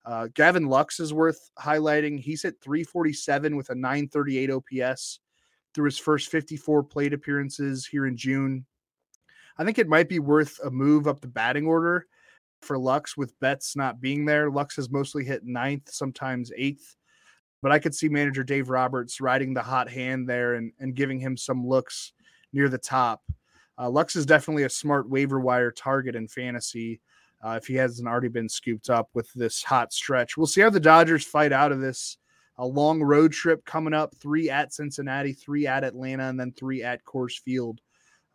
Uh, 0.05 0.27
Gavin 0.33 0.65
Lux 0.65 0.99
is 0.99 1.13
worth 1.13 1.51
highlighting. 1.59 2.19
He's 2.19 2.41
hit 2.41 2.55
347 2.61 3.55
with 3.55 3.69
a 3.69 3.75
938 3.75 4.51
OPS 4.51 5.19
through 5.73 5.85
his 5.85 5.99
first 5.99 6.29
54 6.29 6.83
plate 6.83 7.13
appearances 7.13 7.85
here 7.85 8.05
in 8.05 8.17
June. 8.17 8.65
I 9.57 9.65
think 9.65 9.77
it 9.77 9.89
might 9.89 10.09
be 10.09 10.19
worth 10.19 10.59
a 10.63 10.71
move 10.71 11.07
up 11.07 11.21
the 11.21 11.27
batting 11.27 11.67
order 11.67 12.07
for 12.61 12.77
Lux 12.77 13.15
with 13.15 13.39
Betts 13.39 13.75
not 13.75 14.01
being 14.01 14.25
there. 14.25 14.49
Lux 14.49 14.75
has 14.75 14.89
mostly 14.89 15.23
hit 15.23 15.45
ninth, 15.45 15.89
sometimes 15.91 16.51
eighth, 16.57 16.95
but 17.61 17.71
I 17.71 17.79
could 17.79 17.95
see 17.95 18.09
manager 18.09 18.43
Dave 18.43 18.69
Roberts 18.69 19.21
riding 19.21 19.53
the 19.53 19.61
hot 19.61 19.89
hand 19.89 20.27
there 20.27 20.55
and, 20.55 20.71
and 20.79 20.95
giving 20.95 21.19
him 21.19 21.37
some 21.37 21.65
looks 21.65 22.13
near 22.53 22.69
the 22.69 22.77
top. 22.77 23.21
Uh, 23.77 23.89
Lux 23.89 24.15
is 24.15 24.25
definitely 24.25 24.63
a 24.63 24.69
smart 24.69 25.09
waiver 25.09 25.39
wire 25.39 25.71
target 25.71 26.15
in 26.15 26.27
fantasy 26.27 27.01
uh, 27.45 27.51
if 27.51 27.67
he 27.67 27.75
hasn't 27.75 28.07
already 28.07 28.27
been 28.27 28.49
scooped 28.49 28.89
up 28.89 29.09
with 29.13 29.31
this 29.33 29.63
hot 29.63 29.93
stretch. 29.93 30.35
We'll 30.35 30.47
see 30.47 30.61
how 30.61 30.69
the 30.69 30.79
Dodgers 30.79 31.23
fight 31.23 31.53
out 31.53 31.71
of 31.71 31.79
this 31.79 32.17
a 32.59 32.65
long 32.65 33.01
road 33.01 33.31
trip 33.31 33.63
coming 33.65 33.93
up 33.93 34.13
three 34.15 34.49
at 34.49 34.73
Cincinnati, 34.73 35.33
three 35.33 35.65
at 35.65 35.85
Atlanta, 35.85 36.25
and 36.27 36.39
then 36.39 36.51
three 36.51 36.83
at 36.83 37.03
Coors 37.05 37.39
Field. 37.39 37.79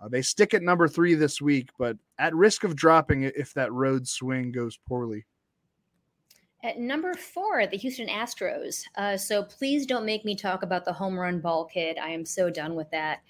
Uh, 0.00 0.08
they 0.08 0.22
stick 0.22 0.54
at 0.54 0.62
number 0.62 0.88
three 0.88 1.14
this 1.14 1.40
week, 1.40 1.68
but 1.78 1.96
at 2.18 2.34
risk 2.34 2.64
of 2.64 2.74
dropping 2.74 3.22
it 3.22 3.34
if 3.36 3.54
that 3.54 3.72
road 3.72 4.08
swing 4.08 4.50
goes 4.50 4.78
poorly. 4.88 5.24
At 6.64 6.78
number 6.78 7.12
four, 7.12 7.66
the 7.66 7.76
Houston 7.76 8.08
Astros. 8.08 8.84
Uh, 8.96 9.18
so 9.18 9.42
please 9.42 9.84
don't 9.84 10.06
make 10.06 10.24
me 10.24 10.34
talk 10.34 10.62
about 10.62 10.86
the 10.86 10.92
home 10.94 11.18
run 11.18 11.38
ball 11.38 11.66
kid. 11.66 11.98
I 11.98 12.08
am 12.08 12.24
so 12.24 12.48
done 12.48 12.74
with 12.74 12.90
that. 12.92 13.20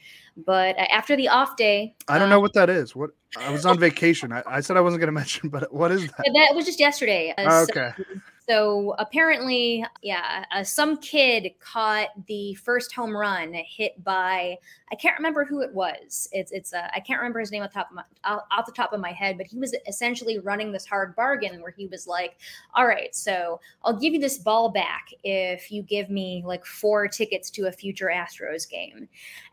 But 0.46 0.78
uh, 0.78 0.86
after 0.92 1.16
the 1.16 1.28
off 1.28 1.56
day, 1.56 1.96
I 2.06 2.14
don't 2.14 2.24
um, 2.24 2.30
know 2.30 2.40
what 2.40 2.52
that 2.52 2.70
is. 2.70 2.94
What 2.94 3.10
I 3.36 3.50
was 3.50 3.66
on 3.66 3.76
vacation. 3.80 4.32
I, 4.32 4.44
I 4.46 4.60
said 4.60 4.76
I 4.76 4.80
wasn't 4.80 5.00
going 5.00 5.08
to 5.12 5.12
mention, 5.12 5.48
but 5.48 5.74
what 5.74 5.90
is 5.90 6.06
that? 6.06 6.30
That 6.32 6.54
was 6.54 6.64
just 6.64 6.78
yesterday. 6.78 7.34
Uh, 7.36 7.66
okay. 7.68 7.90
So 7.96 8.04
so 8.46 8.94
apparently, 8.98 9.84
yeah, 10.02 10.44
uh, 10.52 10.64
some 10.64 10.98
kid 10.98 11.52
caught 11.60 12.08
the 12.26 12.54
first 12.54 12.92
home 12.92 13.16
run 13.16 13.54
hit 13.54 14.02
by 14.04 14.58
I 14.92 14.96
can't 14.96 15.18
remember 15.18 15.44
who 15.44 15.60
it 15.62 15.72
was. 15.72 16.28
It's 16.30 16.52
it's 16.52 16.74
uh, 16.74 16.88
I 16.94 17.00
can't 17.00 17.20
remember 17.20 17.40
his 17.40 17.50
name 17.50 17.62
off 17.62 17.70
the 17.70 17.80
top 17.80 17.90
of 17.90 17.96
my 17.96 18.04
off 18.24 18.66
the 18.66 18.72
top 18.72 18.92
of 18.92 19.00
my 19.00 19.12
head, 19.12 19.38
but 19.38 19.46
he 19.46 19.58
was 19.58 19.74
essentially 19.88 20.38
running 20.38 20.72
this 20.72 20.84
hard 20.84 21.16
bargain 21.16 21.62
where 21.62 21.70
he 21.70 21.86
was 21.86 22.06
like, 22.06 22.36
"All 22.74 22.86
right, 22.86 23.14
so 23.14 23.60
I'll 23.82 23.98
give 23.98 24.12
you 24.12 24.20
this 24.20 24.38
ball 24.38 24.68
back 24.68 25.08
if 25.24 25.72
you 25.72 25.82
give 25.82 26.10
me 26.10 26.42
like 26.44 26.66
four 26.66 27.08
tickets 27.08 27.50
to 27.52 27.66
a 27.66 27.72
future 27.72 28.12
Astros 28.14 28.68
game," 28.68 29.08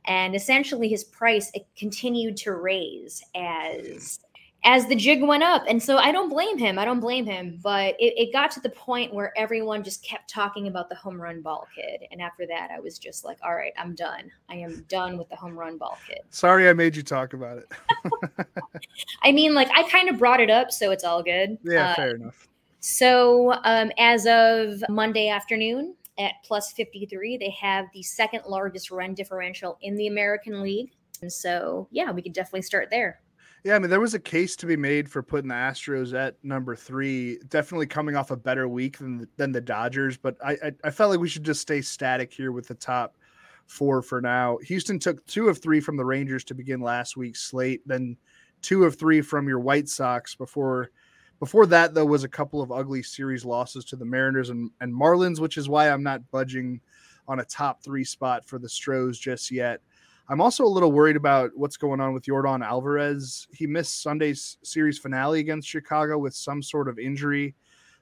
and 0.05 0.35
essentially 0.35 0.89
his 0.89 1.05
price 1.05 1.49
it 1.53 1.65
continued 1.77 2.35
to 2.37 2.53
raise 2.53 3.23
as 3.35 4.19
as 4.63 4.85
the 4.87 4.95
jig 4.95 5.23
went 5.23 5.43
up. 5.43 5.63
And 5.67 5.81
so 5.81 5.97
I 5.97 6.11
don't 6.11 6.29
blame 6.29 6.57
him. 6.57 6.77
I 6.77 6.85
don't 6.85 6.99
blame 6.99 7.25
him. 7.25 7.59
But 7.63 7.95
it, 7.99 8.13
it, 8.17 8.33
got 8.33 8.51
to 8.51 8.59
the 8.59 8.69
point 8.69 9.13
where 9.13 9.37
everyone 9.37 9.83
just 9.83 10.03
kept 10.03 10.29
talking 10.29 10.67
about 10.67 10.87
the 10.87 10.95
home 10.95 11.19
run 11.19 11.41
ball 11.41 11.67
kid. 11.75 12.01
And 12.11 12.21
after 12.21 12.45
that, 12.47 12.69
I 12.71 12.79
was 12.79 12.99
just 12.99 13.25
like, 13.25 13.37
all 13.43 13.55
right, 13.55 13.73
I'm 13.77 13.95
done. 13.95 14.31
I 14.49 14.55
am 14.55 14.85
done 14.87 15.17
with 15.17 15.29
the 15.29 15.35
home 15.35 15.57
run 15.57 15.77
ball 15.77 15.97
kid. 16.07 16.19
Sorry 16.29 16.69
I 16.69 16.73
made 16.73 16.95
you 16.95 17.01
talk 17.01 17.33
about 17.33 17.57
it. 17.57 17.71
I 19.23 19.31
mean, 19.31 19.55
like, 19.55 19.69
I 19.75 19.87
kind 19.89 20.09
of 20.09 20.19
brought 20.19 20.39
it 20.39 20.49
up, 20.49 20.71
so 20.71 20.91
it's 20.91 21.03
all 21.03 21.23
good. 21.23 21.57
Yeah, 21.63 21.91
uh, 21.91 21.95
fair 21.95 22.15
enough. 22.15 22.47
So 22.81 23.53
um, 23.63 23.91
as 23.97 24.25
of 24.27 24.83
Monday 24.89 25.29
afternoon, 25.29 25.95
at 26.17 26.33
plus 26.43 26.71
53, 26.73 27.37
they 27.37 27.49
have 27.49 27.85
the 27.93 28.03
second 28.03 28.43
largest 28.45 28.91
run 28.91 29.13
differential 29.13 29.77
in 29.81 29.95
the 29.95 30.07
American 30.07 30.61
League. 30.61 30.91
And 31.21 31.31
so, 31.31 31.87
yeah, 31.91 32.11
we 32.11 32.21
could 32.21 32.33
definitely 32.33 32.63
start 32.63 32.89
there. 32.91 33.21
Yeah, 33.63 33.75
I 33.75 33.79
mean, 33.79 33.91
there 33.91 33.99
was 33.99 34.15
a 34.15 34.19
case 34.19 34.55
to 34.57 34.65
be 34.65 34.75
made 34.75 35.09
for 35.09 35.21
putting 35.21 35.49
the 35.49 35.55
Astros 35.55 36.15
at 36.15 36.35
number 36.43 36.75
three. 36.75 37.37
Definitely 37.47 37.85
coming 37.85 38.15
off 38.15 38.31
a 38.31 38.35
better 38.35 38.67
week 38.67 38.97
than 38.97 39.19
the, 39.19 39.27
than 39.37 39.51
the 39.51 39.61
Dodgers, 39.61 40.17
but 40.17 40.35
I, 40.43 40.53
I, 40.53 40.71
I 40.85 40.89
felt 40.89 41.11
like 41.11 41.19
we 41.19 41.29
should 41.29 41.43
just 41.43 41.61
stay 41.61 41.81
static 41.81 42.33
here 42.33 42.51
with 42.51 42.67
the 42.67 42.73
top 42.73 43.17
four 43.67 44.01
for 44.01 44.19
now. 44.19 44.57
Houston 44.63 44.97
took 44.97 45.23
two 45.27 45.47
of 45.47 45.59
three 45.59 45.79
from 45.79 45.95
the 45.95 46.05
Rangers 46.05 46.43
to 46.45 46.55
begin 46.55 46.81
last 46.81 47.15
week's 47.15 47.41
slate, 47.41 47.87
then 47.87 48.17
two 48.63 48.83
of 48.83 48.95
three 48.95 49.21
from 49.21 49.47
your 49.47 49.59
White 49.59 49.89
Sox 49.89 50.33
before. 50.33 50.89
Before 51.39 51.67
that, 51.67 51.93
though, 51.93 52.05
was 52.05 52.23
a 52.23 52.29
couple 52.29 52.63
of 52.63 52.71
ugly 52.71 53.03
series 53.03 53.45
losses 53.45 53.85
to 53.85 53.95
the 53.95 54.05
Mariners 54.05 54.49
and, 54.49 54.71
and 54.81 54.93
Marlins, 54.93 55.39
which 55.39 55.57
is 55.57 55.69
why 55.69 55.89
I'm 55.89 56.03
not 56.03 56.29
budging 56.31 56.81
on 57.27 57.39
a 57.39 57.45
top 57.45 57.83
three 57.83 58.03
spot 58.03 58.43
for 58.43 58.57
the 58.57 58.69
Stros 58.69 59.19
just 59.19 59.51
yet. 59.51 59.81
I'm 60.29 60.41
also 60.41 60.63
a 60.63 60.67
little 60.67 60.91
worried 60.91 61.15
about 61.15 61.51
what's 61.55 61.77
going 61.77 61.99
on 61.99 62.13
with 62.13 62.23
Yordan 62.23 62.65
Alvarez. 62.65 63.47
He 63.53 63.67
missed 63.67 64.01
Sunday's 64.01 64.57
series 64.63 64.97
finale 64.97 65.39
against 65.39 65.67
Chicago 65.67 66.17
with 66.17 66.33
some 66.33 66.61
sort 66.61 66.87
of 66.87 66.99
injury. 66.99 67.55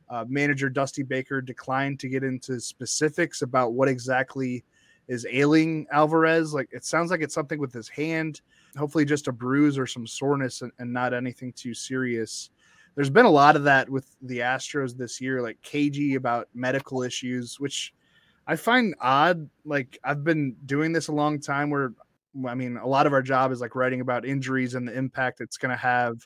Uh, 0.09 0.25
manager 0.27 0.69
Dusty 0.69 1.03
Baker 1.03 1.41
declined 1.41 1.99
to 1.99 2.09
get 2.09 2.23
into 2.23 2.59
specifics 2.59 3.41
about 3.41 3.73
what 3.73 3.87
exactly 3.87 4.63
is 5.07 5.25
ailing 5.29 5.87
Alvarez. 5.91 6.53
Like 6.53 6.69
it 6.71 6.85
sounds 6.85 7.11
like 7.11 7.21
it's 7.21 7.33
something 7.33 7.59
with 7.59 7.73
his 7.73 7.89
hand, 7.89 8.41
hopefully 8.77 9.05
just 9.05 9.27
a 9.27 9.31
bruise 9.31 9.77
or 9.77 9.87
some 9.87 10.07
soreness 10.07 10.61
and, 10.61 10.71
and 10.79 10.91
not 10.93 11.13
anything 11.13 11.51
too 11.53 11.73
serious. 11.73 12.51
There's 12.95 13.09
been 13.09 13.25
a 13.25 13.31
lot 13.31 13.55
of 13.55 13.63
that 13.63 13.89
with 13.89 14.15
the 14.21 14.39
Astros 14.39 14.95
this 14.95 15.19
year, 15.21 15.41
like 15.41 15.61
cagey 15.61 16.15
about 16.15 16.47
medical 16.53 17.01
issues, 17.01 17.59
which 17.59 17.93
I 18.45 18.55
find 18.55 18.95
odd. 18.99 19.49
Like 19.65 19.99
I've 20.03 20.23
been 20.23 20.55
doing 20.65 20.91
this 20.91 21.07
a 21.07 21.13
long 21.13 21.39
time 21.39 21.69
where 21.69 21.93
I 22.47 22.55
mean, 22.55 22.77
a 22.77 22.87
lot 22.87 23.07
of 23.07 23.13
our 23.13 23.21
job 23.21 23.51
is 23.51 23.61
like 23.61 23.75
writing 23.75 24.01
about 24.01 24.25
injuries 24.25 24.75
and 24.75 24.87
the 24.87 24.97
impact 24.97 25.41
it's 25.41 25.57
going 25.57 25.71
to 25.71 25.77
have. 25.77 26.17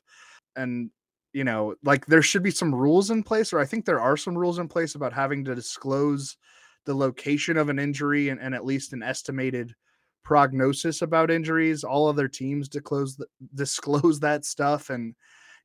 And, 0.56 0.92
you 1.32 1.44
know, 1.44 1.76
like 1.84 2.06
there 2.06 2.22
should 2.22 2.44
be 2.44 2.52
some 2.52 2.74
rules 2.74 3.10
in 3.10 3.24
place, 3.24 3.54
or 3.54 3.60
I 3.60 3.66
think 3.66 3.86
there 3.86 4.02
are 4.02 4.18
some 4.18 4.38
rules 4.38 4.60
in 4.60 4.68
place 4.68 4.96
about 4.96 5.14
having 5.14 5.46
to 5.46 5.56
disclose 5.56 6.38
the 6.86 6.94
location 6.96 7.58
of 7.58 7.70
an 7.70 7.80
injury 7.80 8.30
and, 8.30 8.40
and 8.40 8.54
at 8.54 8.66
least 8.66 8.94
an 8.94 9.02
estimated 9.04 9.74
prognosis 10.24 11.02
about 11.02 11.32
injuries. 11.32 11.84
All 11.84 12.08
other 12.08 12.28
teams 12.28 12.70
disclose, 12.70 13.18
disclose 13.56 14.20
that 14.20 14.46
stuff. 14.46 14.90
And 14.90 15.16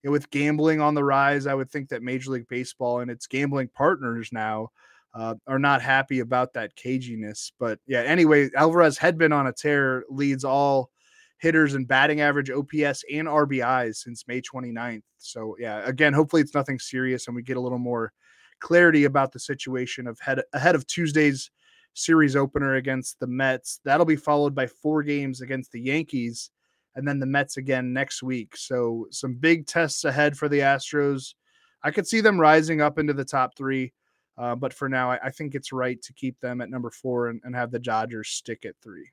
you 0.03 0.09
know, 0.09 0.13
with 0.13 0.31
gambling 0.31 0.81
on 0.81 0.95
the 0.95 1.05
rise, 1.05 1.47
I 1.47 1.55
would 1.55 1.71
think 1.71 1.89
that 1.89 2.03
Major 2.03 2.31
League 2.31 2.49
Baseball 2.49 3.01
and 3.01 3.11
its 3.11 3.27
gambling 3.27 3.69
partners 3.75 4.31
now 4.33 4.69
uh, 5.15 5.35
are 5.47 5.59
not 5.59 5.83
happy 5.83 6.21
about 6.21 6.53
that 6.55 6.77
caginess. 6.77 7.53
But 7.59 7.79
yeah, 7.87 8.01
anyway, 8.01 8.51
Alvarez 8.57 8.99
had 8.99 9.19
been 9.19 9.33
on 9.33 9.47
a 9.47 9.53
tear, 9.53 10.05
leads 10.09 10.45
all 10.45 10.91
hitters 11.39 11.75
and 11.75 11.87
batting 11.87 12.21
average, 12.21 12.51
OPS, 12.51 13.05
and 13.13 13.29
RBIs 13.29 13.97
since 13.97 14.27
May 14.27 14.41
29th. 14.41 15.03
So 15.19 15.57
yeah, 15.59 15.87
again, 15.87 16.13
hopefully 16.13 16.43
it's 16.43 16.55
nothing 16.55 16.79
serious 16.79 17.27
and 17.27 17.37
we 17.37 17.43
get 17.43 17.57
a 17.57 17.61
little 17.61 17.79
more 17.79 18.13
clarity 18.61 19.05
about 19.05 19.33
the 19.33 19.39
situation 19.39 20.07
of 20.07 20.19
head 20.21 20.43
ahead 20.53 20.75
of 20.75 20.87
Tuesday's 20.87 21.51
series 21.95 22.37
opener 22.37 22.75
against 22.75 23.19
the 23.21 23.27
Mets. 23.27 23.81
That'll 23.85 24.07
be 24.07 24.17
followed 24.17 24.55
by 24.55 24.67
four 24.67 25.03
games 25.03 25.41
against 25.41 25.73
the 25.73 25.81
Yankees 25.81 26.51
and 26.95 27.07
then 27.07 27.19
the 27.19 27.27
Mets 27.27 27.57
again 27.57 27.93
next 27.93 28.23
week. 28.23 28.57
So 28.57 29.07
some 29.11 29.35
big 29.35 29.67
tests 29.67 30.05
ahead 30.05 30.37
for 30.37 30.49
the 30.49 30.61
Astros. 30.61 31.35
I 31.83 31.91
could 31.93 32.07
see 32.07 32.21
them 32.21 32.41
rising 32.41 32.81
up 32.81 32.99
into 32.99 33.13
the 33.13 33.25
top 33.25 33.57
three. 33.57 33.93
Uh, 34.39 34.55
but 34.55 34.73
for 34.73 34.89
now, 34.89 35.11
I, 35.11 35.19
I, 35.25 35.31
think 35.31 35.55
it's 35.55 35.73
right 35.73 36.01
to 36.01 36.13
keep 36.13 36.39
them 36.41 36.61
at 36.61 36.71
number 36.71 36.91
four 36.91 37.29
and, 37.29 37.41
and 37.45 37.57
have 37.57 37.73
the 37.73 37.79
Dodgers 37.81 38.29
stick 38.29 38.65
at 38.65 38.75
three. 38.81 39.11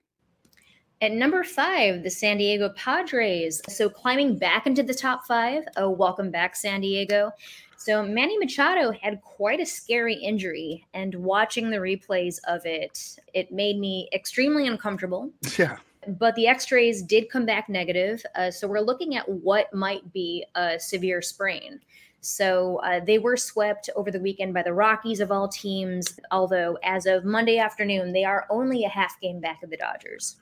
At 1.01 1.11
number 1.11 1.43
five, 1.43 2.03
the 2.03 2.09
San 2.09 2.37
Diego 2.37 2.69
Padres. 2.69 3.61
So 3.67 3.89
climbing 3.89 4.37
back 4.37 4.67
into 4.67 4.83
the 4.83 4.93
top 4.93 5.25
five. 5.25 5.63
Oh, 5.77 5.89
welcome 5.89 6.31
back, 6.31 6.55
San 6.55 6.81
Diego. 6.81 7.31
So 7.75 8.01
Manny 8.03 8.37
Machado 8.37 8.91
had 8.91 9.21
quite 9.21 9.59
a 9.59 9.65
scary 9.65 10.15
injury, 10.15 10.85
and 10.93 11.13
watching 11.15 11.69
the 11.69 11.77
replays 11.77 12.39
of 12.47 12.65
it, 12.65 13.17
it 13.33 13.51
made 13.51 13.77
me 13.77 14.09
extremely 14.13 14.67
uncomfortable. 14.67 15.31
Yeah. 15.57 15.77
but 16.19 16.35
the 16.35 16.47
x-rays 16.47 17.01
did 17.01 17.29
come 17.29 17.47
back 17.47 17.67
negative 17.67 18.23
uh, 18.35 18.51
so 18.51 18.67
we're 18.67 18.79
looking 18.79 19.15
at 19.15 19.27
what 19.27 19.73
might 19.73 20.13
be 20.13 20.45
a 20.53 20.79
severe 20.79 21.19
sprain 21.19 21.79
so 22.25 22.77
uh, 22.77 22.99
they 22.99 23.17
were 23.17 23.37
swept 23.37 23.89
over 23.95 24.11
the 24.11 24.19
weekend 24.19 24.53
by 24.53 24.63
the 24.63 24.73
rockies 24.73 25.19
of 25.19 25.31
all 25.31 25.47
teams 25.47 26.19
although 26.31 26.77
as 26.83 27.05
of 27.05 27.25
monday 27.25 27.57
afternoon 27.57 28.11
they 28.11 28.23
are 28.23 28.45
only 28.49 28.83
a 28.83 28.89
half 28.89 29.19
game 29.21 29.39
back 29.39 29.63
of 29.63 29.69
the 29.69 29.77
dodgers. 29.77 30.37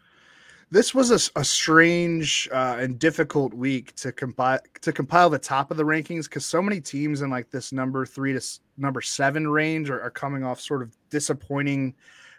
This 0.72 0.96
was 0.96 1.12
a, 1.12 1.40
a 1.40 1.44
strange 1.44 2.50
uh, 2.52 2.78
and 2.80 2.98
difficult 2.98 3.54
week 3.54 3.94
to 3.98 4.12
compile 4.12 4.60
to 4.82 4.92
compile 4.92 5.30
the 5.30 5.38
top 5.38 5.70
of 5.70 5.78
the 5.78 5.84
rankings 5.84 6.24
because 6.24 6.48
so 6.48 6.64
many 6.64 6.82
teams 6.82 7.22
in 7.22 7.30
like 7.30 7.52
this 7.52 7.72
number 7.72 8.08
three 8.08 8.34
to 8.34 8.42
number 8.78 9.00
seven 9.00 9.48
range 9.48 9.92
are, 9.92 10.02
are 10.02 10.10
coming 10.10 10.44
off 10.44 10.60
sort 10.60 10.82
of 10.82 10.98
disappointing 11.12 11.94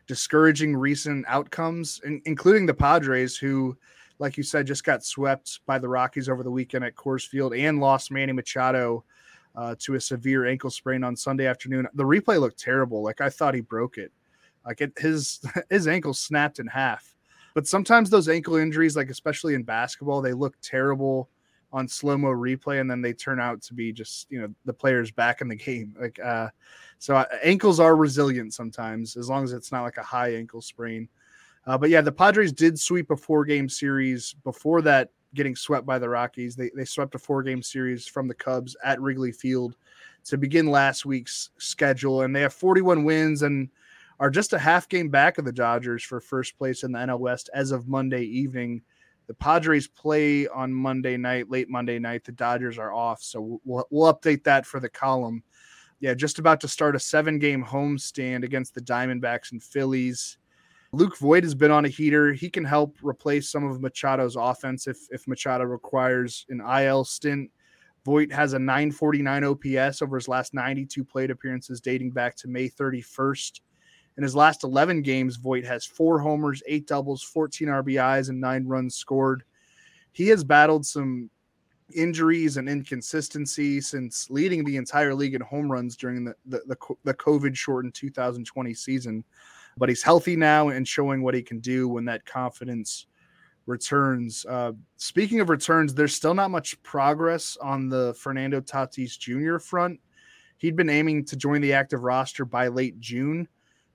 discouraging 0.07 0.77
recent 0.77 1.25
outcomes, 1.29 2.01
in, 2.05 2.21
including 2.25 2.67
the 2.67 2.75
Padres, 2.75 3.37
who, 3.37 3.77
like 4.19 4.37
you 4.37 4.43
said, 4.43 4.67
just 4.67 4.85
got 4.85 5.05
swept 5.05 5.61
by 5.67 5.79
the 5.79 5.89
Rockies 5.89 6.29
over 6.29 6.43
the 6.43 6.51
weekend 6.51 6.85
at 6.85 6.95
Coors 6.95 7.27
Field 7.27 7.55
and 7.55 7.81
lost 7.81 8.11
Manny 8.11 8.33
Machado 8.33 9.05
uh, 9.55 9.75
to 9.79 9.95
a 9.95 10.01
severe 10.01 10.47
ankle 10.47 10.71
sprain 10.71 11.05
on 11.05 11.17
Sunday 11.17 11.47
afternoon. 11.47 11.87
The 11.95 12.05
replay 12.05 12.41
looked 12.41 12.59
terrible. 12.59 13.03
Like 13.03 13.21
I 13.21 13.31
thought 13.31 13.55
he 13.55 13.61
broke 13.61 13.99
it. 13.99 14.13
Like 14.67 14.81
it, 14.81 14.93
his 14.99 15.41
his 15.71 15.87
ankle 15.87 16.15
snapped 16.15 16.59
in 16.59 16.67
half. 16.67 17.15
But 17.55 17.69
sometimes 17.69 18.11
those 18.11 18.29
ankle 18.29 18.57
injuries, 18.57 18.97
like 18.97 19.11
especially 19.11 19.55
in 19.55 19.63
basketball, 19.63 20.21
they 20.21 20.33
look 20.33 20.57
terrible 20.61 21.29
on 21.73 21.89
slow 21.89 22.17
mo 22.17 22.29
replay, 22.29 22.81
and 22.81 22.91
then 22.91 23.01
they 23.01 23.13
turn 23.13 23.41
out 23.41 23.63
to 23.63 23.75
be 23.75 23.93
just 23.93 24.31
you 24.31 24.41
know 24.41 24.49
the 24.65 24.73
players 24.73 25.11
back 25.11 25.41
in 25.41 25.49
the 25.49 25.57
game. 25.57 25.95
Like 26.01 26.19
uh, 26.21 26.49
so, 26.99 27.17
uh, 27.17 27.27
ankles 27.43 27.81
are 27.81 27.97
resilient 27.97 28.55
sometimes 28.55 29.17
as 29.17 29.29
long 29.29 29.45
as 29.45 29.53
it's 29.53 29.71
not 29.71 29.83
like 29.83 29.99
a 29.99 30.03
high 30.03 30.35
ankle 30.35 30.63
sprain. 30.63 31.09
Uh, 31.67 31.79
but 31.79 31.91
yeah, 31.91 32.01
the 32.01 32.13
Padres 32.13 32.53
did 32.53 32.79
sweep 32.79 33.11
a 33.11 33.17
four 33.17 33.45
game 33.45 33.69
series 33.69 34.35
before 34.45 34.83
that 34.83 35.11
getting 35.35 35.57
swept 35.57 35.87
by 35.87 35.99
the 35.99 36.09
Rockies. 36.09 36.57
They 36.57 36.71
they 36.75 36.85
swept 36.85 37.15
a 37.15 37.19
four 37.19 37.43
game 37.43 37.63
series 37.63 38.07
from 38.07 38.29
the 38.29 38.35
Cubs 38.35 38.77
at 38.85 39.01
Wrigley 39.01 39.33
Field 39.33 39.77
to 40.25 40.39
begin 40.39 40.71
last 40.71 41.05
week's 41.05 41.51
schedule, 41.59 42.23
and 42.23 42.35
they 42.35 42.41
have 42.41 42.55
41 42.55 43.05
wins 43.05 43.43
and 43.43 43.69
are 44.21 44.31
just 44.31 44.53
a 44.53 44.59
half 44.59 44.89
game 44.89 45.09
back 45.09 45.39
of 45.39 45.45
the 45.45 45.53
Dodgers 45.53 46.03
for 46.03 46.21
first 46.21 46.57
place 46.57 46.83
in 46.83 46.93
the 46.93 46.99
NL 46.99 47.19
West 47.19 47.51
as 47.53 47.73
of 47.73 47.89
Monday 47.89 48.23
evening. 48.23 48.83
The 49.27 49.35
Padres 49.35 49.89
play 49.89 50.47
on 50.49 50.73
Monday 50.73 51.17
night, 51.17 51.51
late 51.51 51.71
Monday 51.71 51.99
night. 51.99 52.25
The 52.25 52.33
Dodgers 52.33 52.79
are 52.79 52.93
off, 52.93 53.23
so 53.23 53.61
we'll, 53.65 53.87
we'll 53.91 54.13
update 54.13 54.45
that 54.45 54.67
for 54.67 54.81
the 54.81 54.89
column. 54.89 55.43
Yeah, 56.01 56.15
just 56.15 56.39
about 56.39 56.61
to 56.61 56.69
start 56.69 56.97
a 56.97 57.01
seven 57.01 57.39
game 57.39 57.65
homestand 57.65 58.45
against 58.45 58.75
the 58.75 58.83
Diamondbacks 58.83 59.53
and 59.53 59.63
Phillies. 59.63 60.39
Luke 60.95 61.19
Voit 61.19 61.43
has 61.43 61.57
been 61.57 61.73
on 61.73 61.85
a 61.85 61.89
heater. 61.89 62.33
He 62.33 62.49
can 62.49 62.65
help 62.65 62.97
replace 63.03 63.51
some 63.51 63.65
of 63.65 63.81
Machado's 63.81 64.37
offense 64.37 64.87
if, 64.87 64.99
if 65.11 65.27
Machado 65.27 65.65
requires 65.65 66.47
an 66.51 66.61
IL 66.61 67.05
stint. 67.05 67.51
Voit 68.05 68.31
has 68.31 68.53
a 68.53 68.59
949 68.59 69.45
OPS 69.45 70.03
over 70.03 70.17
his 70.17 70.29
last 70.29 70.55
92 70.55 71.05
plate 71.05 71.31
appearances 71.31 71.81
dating 71.81 72.13
back 72.13 72.37
to 72.37 72.49
May 72.49 72.69
31st. 72.69 73.61
In 74.17 74.23
his 74.23 74.37
last 74.37 74.63
11 74.63 75.03
games, 75.03 75.37
Voit 75.37 75.65
has 75.65 75.85
four 75.85 76.21
homers, 76.21 76.63
eight 76.69 76.87
doubles, 76.87 77.23
14 77.23 77.67
RBIs, 77.67 78.29
and 78.29 78.41
nine 78.41 78.65
runs 78.65 78.95
scored. 78.95 79.43
He 80.13 80.29
has 80.29 80.45
battled 80.45 80.87
some 80.87 81.29
injuries 81.93 82.57
and 82.57 82.69
inconsistency 82.69 83.81
since 83.81 84.31
leading 84.31 84.65
the 84.65 84.77
entire 84.77 85.15
league 85.15 85.35
in 85.35 85.41
home 85.41 85.71
runs 85.71 85.97
during 85.97 86.25
the, 86.25 86.35
the, 86.47 86.61
the, 86.67 86.77
the 87.03 87.15
COVID 87.15 87.57
shortened 87.57 87.95
2020 87.95 88.73
season. 88.75 89.25
But 89.77 89.89
he's 89.89 90.03
healthy 90.03 90.37
now 90.37 90.69
and 90.69 90.87
showing 90.87 91.23
what 91.23 91.35
he 91.35 91.43
can 91.43 91.61
do 91.61 91.89
when 91.89 92.05
that 92.07 92.25
confidence 92.25 93.07
returns. 93.67 94.45
Uh, 94.47 94.73
speaking 94.97 95.41
of 95.41 95.49
returns, 95.49 95.95
there's 95.95 96.15
still 96.15 96.35
not 96.35 96.51
much 96.51 96.81
progress 96.83 97.57
on 97.61 97.89
the 97.89 98.15
Fernando 98.15 98.61
Tatis 98.61 99.19
Jr. 99.19 99.59
front. 99.59 100.01
He'd 100.59 100.77
been 100.77 100.91
aiming 100.91 101.25
to 101.27 101.37
join 101.37 101.61
the 101.61 101.73
active 101.73 102.03
roster 102.03 102.45
by 102.45 102.69
late 102.69 103.01
June 103.01 103.49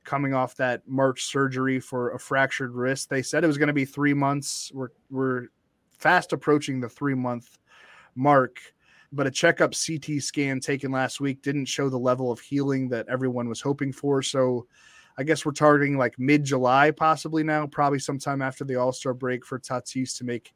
coming 0.04 0.34
off 0.34 0.56
that 0.56 0.88
March 0.88 1.26
surgery 1.26 1.80
for 1.80 2.12
a 2.12 2.20
fractured 2.20 2.74
wrist. 2.74 3.10
They 3.10 3.22
said 3.22 3.44
it 3.44 3.48
was 3.48 3.58
going 3.58 3.68
to 3.68 3.74
be 3.74 3.86
three 3.86 4.14
months. 4.14 4.72
We're 4.74 4.90
we're 5.10 5.48
fast 5.92 6.34
approaching 6.34 6.80
the 6.80 6.90
three 6.90 7.14
month 7.14 7.60
mark, 8.16 8.60
but 9.12 9.28
a 9.28 9.32
checkup 9.32 9.74
CT 9.74 10.22
scan 10.22 10.60
taken 10.60 10.92
last 10.92 11.20
week 11.20 11.42
didn't 11.42 11.66
show 11.66 11.90
the 11.90 12.00
level 12.00 12.32
of 12.32 12.40
healing 12.40 12.90
that 12.90 13.08
everyone 13.10 13.48
was 13.48 13.62
hoping 13.62 13.94
for. 13.94 14.22
So 14.22 14.68
I 15.20 15.24
guess 15.24 15.46
we're 15.46 15.52
targeting 15.52 15.98
like 15.98 16.18
mid 16.18 16.46
July, 16.46 16.92
possibly 16.92 17.44
now, 17.44 17.68
probably 17.68 18.00
sometime 18.00 18.42
after 18.42 18.64
the 18.64 18.78
All 18.78 18.94
Star 18.94 19.14
break 19.14 19.46
for 19.46 19.60
Tatis 19.60 20.18
to 20.18 20.24
make 20.24 20.54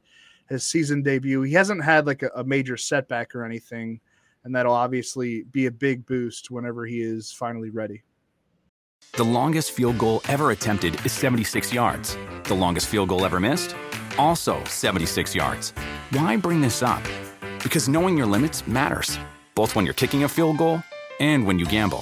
his 0.47 0.65
season 0.65 1.04
debut. 1.04 1.41
He 1.41 1.52
hasn't 1.52 1.84
had 1.84 2.08
like 2.08 2.23
a, 2.23 2.30
a 2.34 2.45
major 2.45 2.78
setback 2.78 3.36
or 3.36 3.43
anything, 3.43 3.99
and 4.45 4.56
that'll 4.56 4.73
obviously 4.73 5.43
be 5.43 5.65
a 5.65 5.71
big 5.71 6.06
boost 6.06 6.49
whenever 6.49 6.86
he 6.86 7.02
is 7.02 7.30
finally 7.30 7.71
ready. 7.71 8.04
The 9.17 9.26
longest 9.26 9.73
field 9.73 9.97
goal 9.97 10.21
ever 10.30 10.52
attempted 10.52 11.06
is 11.06 11.12
76 11.12 11.73
yards. 11.73 12.17
The 12.45 12.54
longest 12.54 12.88
field 12.88 13.10
goal 13.10 13.26
ever 13.26 13.41
missed? 13.41 13.76
Also 14.17 14.63
76 14.63 15.36
yards. 15.36 15.73
Why 16.12 16.38
bring 16.38 16.62
this 16.62 16.82
up? 16.82 17.04
Because 17.62 17.89
knowing 17.89 18.17
your 18.17 18.28
limits 18.28 18.65
matters, 18.65 19.19
both 19.56 19.76
when 19.76 19.84
you're 19.84 19.93
kicking 19.93 20.23
a 20.23 20.30
field 20.30 20.58
goal 20.58 20.82
and 21.19 21.45
when 21.45 21.60
you 21.60 21.65
gamble. 21.65 22.02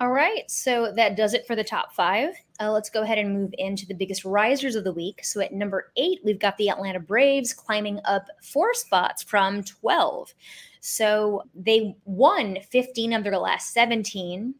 All 0.00 0.10
right, 0.10 0.48
so 0.48 0.92
that 0.92 1.16
does 1.16 1.34
it 1.34 1.44
for 1.44 1.56
the 1.56 1.64
top 1.64 1.92
five. 1.92 2.32
Uh, 2.60 2.70
let's 2.70 2.88
go 2.88 3.02
ahead 3.02 3.18
and 3.18 3.34
move 3.34 3.52
into 3.58 3.84
the 3.84 3.94
biggest 3.94 4.24
risers 4.24 4.76
of 4.76 4.84
the 4.84 4.92
week. 4.92 5.24
So 5.24 5.40
at 5.40 5.52
number 5.52 5.90
eight, 5.96 6.20
we've 6.24 6.38
got 6.38 6.56
the 6.56 6.70
Atlanta 6.70 7.00
Braves 7.00 7.52
climbing 7.52 7.98
up 8.04 8.26
four 8.40 8.74
spots 8.74 9.24
from 9.24 9.64
12. 9.64 10.32
So 10.80 11.42
they 11.52 11.96
won 12.04 12.58
15 12.70 13.12
of 13.12 13.24
their 13.24 13.38
last 13.38 13.74
17. 13.74 14.54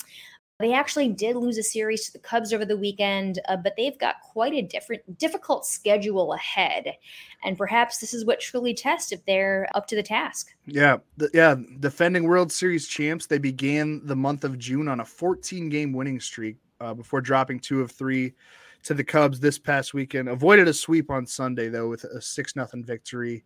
They 0.61 0.73
actually 0.73 1.11
did 1.11 1.37
lose 1.37 1.57
a 1.57 1.63
series 1.63 2.07
to 2.07 2.13
the 2.13 2.19
Cubs 2.19 2.53
over 2.53 2.65
the 2.65 2.77
weekend, 2.77 3.39
uh, 3.49 3.57
but 3.57 3.75
they've 3.77 3.97
got 3.97 4.17
quite 4.23 4.55
a 4.55 4.63
different, 4.63 5.17
difficult 5.17 5.65
schedule 5.65 6.33
ahead, 6.33 6.97
and 7.45 7.57
perhaps 7.57 7.99
this 7.99 8.13
is 8.13 8.25
what 8.25 8.41
truly 8.41 8.75
tests 8.75 9.13
if 9.13 9.25
they're 9.25 9.69
up 9.77 9.87
to 9.87 9.95
the 9.95 10.03
task. 10.03 10.49
Yeah, 10.67 10.97
the, 11.17 11.31
yeah. 11.33 11.55
Defending 11.79 12.25
World 12.25 12.51
Series 12.51 12.89
champs, 12.89 13.27
they 13.27 13.39
began 13.39 14.05
the 14.05 14.17
month 14.17 14.43
of 14.43 14.59
June 14.59 14.89
on 14.89 14.99
a 14.99 15.05
14-game 15.05 15.93
winning 15.93 16.19
streak 16.19 16.57
uh, 16.81 16.93
before 16.93 17.21
dropping 17.21 17.61
two 17.61 17.81
of 17.81 17.93
three 17.93 18.35
to 18.83 18.95
the 18.95 19.05
Cubs 19.05 19.39
this 19.39 19.61
past 19.61 19.95
weekend. 19.95 20.29
Avoided 20.29 20.67
a 20.67 20.75
sweep 20.75 21.09
on 21.09 21.25
Sunday 21.25 21.69
though 21.69 21.89
with 21.89 22.03
a 22.03 22.21
six 22.21 22.57
nothing 22.57 22.85
victory, 22.85 23.45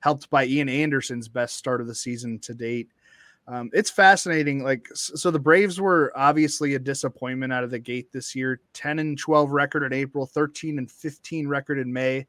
helped 0.00 0.30
by 0.30 0.46
Ian 0.46 0.70
Anderson's 0.70 1.28
best 1.28 1.56
start 1.56 1.82
of 1.82 1.86
the 1.86 1.94
season 1.94 2.38
to 2.38 2.54
date. 2.54 2.88
Um, 3.46 3.70
it's 3.74 3.90
fascinating. 3.90 4.64
Like, 4.64 4.88
so 4.94 5.30
the 5.30 5.38
Braves 5.38 5.80
were 5.80 6.12
obviously 6.16 6.74
a 6.74 6.78
disappointment 6.78 7.52
out 7.52 7.64
of 7.64 7.70
the 7.70 7.78
gate 7.78 8.10
this 8.10 8.34
year 8.34 8.60
10 8.72 8.98
and 8.98 9.18
12 9.18 9.50
record 9.50 9.82
in 9.82 9.92
April, 9.92 10.24
13 10.24 10.78
and 10.78 10.90
15 10.90 11.46
record 11.46 11.78
in 11.78 11.92
May, 11.92 12.26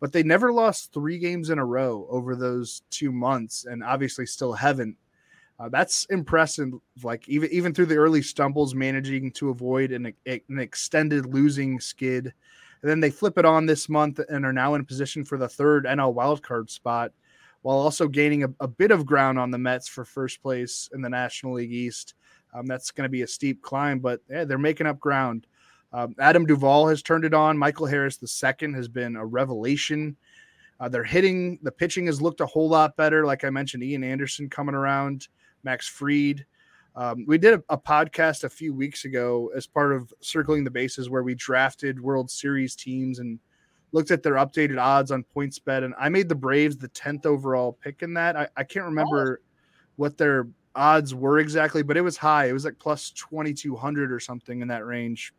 but 0.00 0.12
they 0.12 0.22
never 0.22 0.52
lost 0.52 0.92
three 0.92 1.18
games 1.18 1.50
in 1.50 1.58
a 1.58 1.64
row 1.64 2.06
over 2.10 2.34
those 2.34 2.82
two 2.90 3.12
months 3.12 3.66
and 3.66 3.84
obviously 3.84 4.24
still 4.24 4.54
haven't. 4.54 4.96
Uh, 5.58 5.68
that's 5.68 6.06
impressive. 6.06 6.72
Like, 7.02 7.28
even, 7.28 7.50
even 7.50 7.74
through 7.74 7.86
the 7.86 7.96
early 7.96 8.22
stumbles, 8.22 8.74
managing 8.74 9.32
to 9.32 9.50
avoid 9.50 9.92
an, 9.92 10.12
an 10.26 10.58
extended 10.58 11.26
losing 11.26 11.80
skid. 11.80 12.32
And 12.82 12.90
then 12.90 13.00
they 13.00 13.10
flip 13.10 13.36
it 13.36 13.44
on 13.44 13.66
this 13.66 13.88
month 13.88 14.20
and 14.30 14.44
are 14.44 14.52
now 14.52 14.74
in 14.74 14.84
position 14.84 15.24
for 15.24 15.36
the 15.38 15.48
third 15.48 15.84
NL 15.84 16.14
wildcard 16.14 16.70
spot 16.70 17.12
while 17.66 17.78
also 17.78 18.06
gaining 18.06 18.44
a, 18.44 18.48
a, 18.60 18.68
bit 18.68 18.92
of 18.92 19.04
ground 19.04 19.40
on 19.40 19.50
the 19.50 19.58
Mets 19.58 19.88
for 19.88 20.04
first 20.04 20.40
place 20.40 20.88
in 20.94 21.02
the 21.02 21.10
National 21.10 21.54
League 21.54 21.72
East. 21.72 22.14
Um, 22.54 22.64
that's 22.64 22.92
going 22.92 23.06
to 23.06 23.10
be 23.10 23.22
a 23.22 23.26
steep 23.26 23.60
climb, 23.60 23.98
but 23.98 24.20
yeah, 24.30 24.44
they're 24.44 24.56
making 24.56 24.86
up 24.86 25.00
ground. 25.00 25.48
Um, 25.92 26.14
Adam 26.20 26.46
Duvall 26.46 26.86
has 26.86 27.02
turned 27.02 27.24
it 27.24 27.34
on. 27.34 27.58
Michael 27.58 27.86
Harris 27.86 28.20
II 28.22 28.72
has 28.74 28.86
been 28.86 29.16
a 29.16 29.26
revelation. 29.26 30.16
Uh, 30.78 30.88
they're 30.88 31.02
hitting, 31.02 31.58
the 31.62 31.72
pitching 31.72 32.06
has 32.06 32.22
looked 32.22 32.40
a 32.40 32.46
whole 32.46 32.68
lot 32.68 32.96
better. 32.96 33.26
Like 33.26 33.42
I 33.42 33.50
mentioned, 33.50 33.82
Ian 33.82 34.04
Anderson 34.04 34.48
coming 34.48 34.76
around, 34.76 35.26
Max 35.64 35.88
Fried. 35.88 36.46
Um, 36.94 37.24
we 37.26 37.36
did 37.36 37.54
a, 37.54 37.64
a, 37.68 37.76
podcast 37.76 38.44
a 38.44 38.48
few 38.48 38.74
weeks 38.74 39.06
ago 39.06 39.50
as 39.56 39.66
part 39.66 39.92
of 39.92 40.14
Circling 40.20 40.62
the 40.62 40.70
Bases 40.70 41.10
where 41.10 41.24
we 41.24 41.34
drafted 41.34 42.00
World 42.00 42.30
Series 42.30 42.76
teams 42.76 43.18
and 43.18 43.40
looked 43.92 44.10
at 44.10 44.22
their 44.22 44.34
updated 44.34 44.80
odds 44.80 45.10
on 45.10 45.24
PointsBet, 45.34 45.84
and 45.84 45.94
I 45.98 46.08
made 46.08 46.28
the 46.28 46.34
Braves 46.34 46.76
the 46.76 46.88
10th 46.88 47.26
overall 47.26 47.72
pick 47.72 48.02
in 48.02 48.14
that. 48.14 48.36
I, 48.36 48.48
I 48.56 48.64
can't 48.64 48.84
remember 48.84 49.40
oh. 49.42 49.46
what 49.96 50.18
their 50.18 50.48
odds 50.74 51.14
were 51.14 51.38
exactly, 51.38 51.82
but 51.82 51.96
it 51.96 52.02
was 52.02 52.16
high. 52.16 52.46
It 52.46 52.52
was 52.52 52.64
like 52.64 52.78
plus 52.78 53.10
2200 53.10 54.12
or 54.12 54.20
something 54.20 54.60
in 54.60 54.68
that 54.68 54.84
range. 54.84 55.32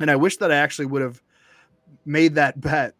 And 0.00 0.10
I 0.10 0.16
wish 0.16 0.38
that 0.38 0.50
I 0.50 0.56
actually 0.56 0.86
would 0.86 1.02
have 1.02 1.22
made 2.06 2.34
that 2.36 2.60
bet. 2.60 2.94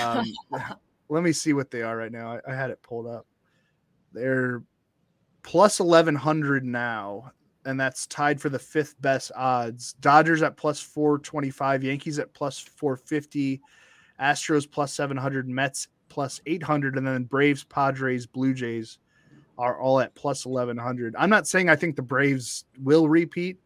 Um, 0.00 0.24
let 1.08 1.22
me 1.22 1.32
see 1.32 1.52
what 1.52 1.70
they 1.70 1.82
are 1.82 1.96
right 1.96 2.12
now. 2.12 2.34
I, 2.34 2.52
I 2.52 2.54
had 2.54 2.70
it 2.70 2.80
pulled 2.82 3.06
up. 3.06 3.26
They're 4.12 4.62
plus 5.42 5.80
1100 5.80 6.64
now 6.64 7.32
and 7.66 7.78
that's 7.78 8.06
tied 8.06 8.40
for 8.40 8.48
the 8.48 8.58
fifth 8.58 8.94
best 9.02 9.32
odds. 9.34 9.94
Dodgers 9.94 10.42
at 10.42 10.56
plus 10.56 10.80
425, 10.80 11.82
Yankees 11.82 12.18
at 12.18 12.32
plus 12.32 12.58
450, 12.58 13.60
Astros 14.20 14.70
plus 14.70 14.92
700, 14.94 15.48
Mets 15.48 15.88
plus 16.08 16.40
800, 16.46 16.96
and 16.96 17.06
then 17.06 17.24
Braves, 17.24 17.64
Padres, 17.64 18.26
Blue 18.26 18.54
Jays 18.54 18.98
are 19.58 19.80
all 19.80 20.00
at 20.00 20.14
plus 20.14 20.46
1100. 20.46 21.14
I'm 21.18 21.30
not 21.30 21.46
saying 21.46 21.68
I 21.68 21.76
think 21.76 21.96
the 21.96 22.02
Braves 22.02 22.64
will 22.82 23.08
repeat, 23.08 23.58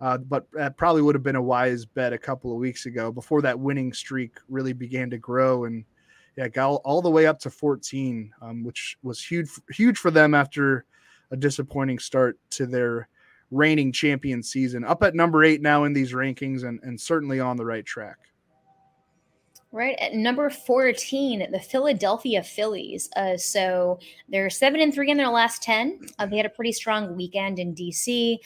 uh, 0.00 0.18
but 0.18 0.46
that 0.52 0.76
probably 0.76 1.02
would 1.02 1.14
have 1.14 1.24
been 1.24 1.36
a 1.36 1.42
wise 1.42 1.84
bet 1.84 2.12
a 2.12 2.18
couple 2.18 2.52
of 2.52 2.58
weeks 2.58 2.86
ago 2.86 3.10
before 3.10 3.42
that 3.42 3.58
winning 3.58 3.92
streak 3.92 4.36
really 4.48 4.72
began 4.72 5.10
to 5.10 5.18
grow 5.18 5.64
and 5.64 5.84
yeah, 6.36 6.48
got 6.48 6.68
all, 6.68 6.80
all 6.84 7.02
the 7.02 7.10
way 7.10 7.26
up 7.26 7.38
to 7.40 7.50
14, 7.50 8.32
um, 8.40 8.64
which 8.64 8.96
was 9.02 9.22
huge, 9.22 9.50
huge 9.70 9.98
for 9.98 10.10
them 10.10 10.34
after 10.34 10.84
a 11.30 11.36
disappointing 11.36 11.98
start 11.98 12.38
to 12.50 12.66
their 12.66 13.08
reigning 13.50 13.92
champion 13.92 14.42
season. 14.42 14.84
Up 14.84 15.02
at 15.02 15.14
number 15.14 15.44
eight 15.44 15.60
now 15.60 15.84
in 15.84 15.92
these 15.92 16.12
rankings 16.12 16.64
and, 16.64 16.80
and 16.82 17.00
certainly 17.00 17.40
on 17.40 17.56
the 17.56 17.64
right 17.64 17.84
track. 17.84 18.16
Right 19.72 19.96
at 20.00 20.14
number 20.14 20.50
14, 20.50 21.46
the 21.52 21.60
Philadelphia 21.60 22.42
Phillies. 22.42 23.08
Uh, 23.14 23.36
so 23.36 24.00
they're 24.28 24.50
seven 24.50 24.80
and 24.80 24.92
three 24.92 25.12
in 25.12 25.16
their 25.16 25.28
last 25.28 25.62
10. 25.62 26.08
Uh, 26.18 26.26
they 26.26 26.38
had 26.38 26.46
a 26.46 26.50
pretty 26.50 26.72
strong 26.72 27.14
weekend 27.14 27.60
in 27.60 27.72
DC, 27.72 28.38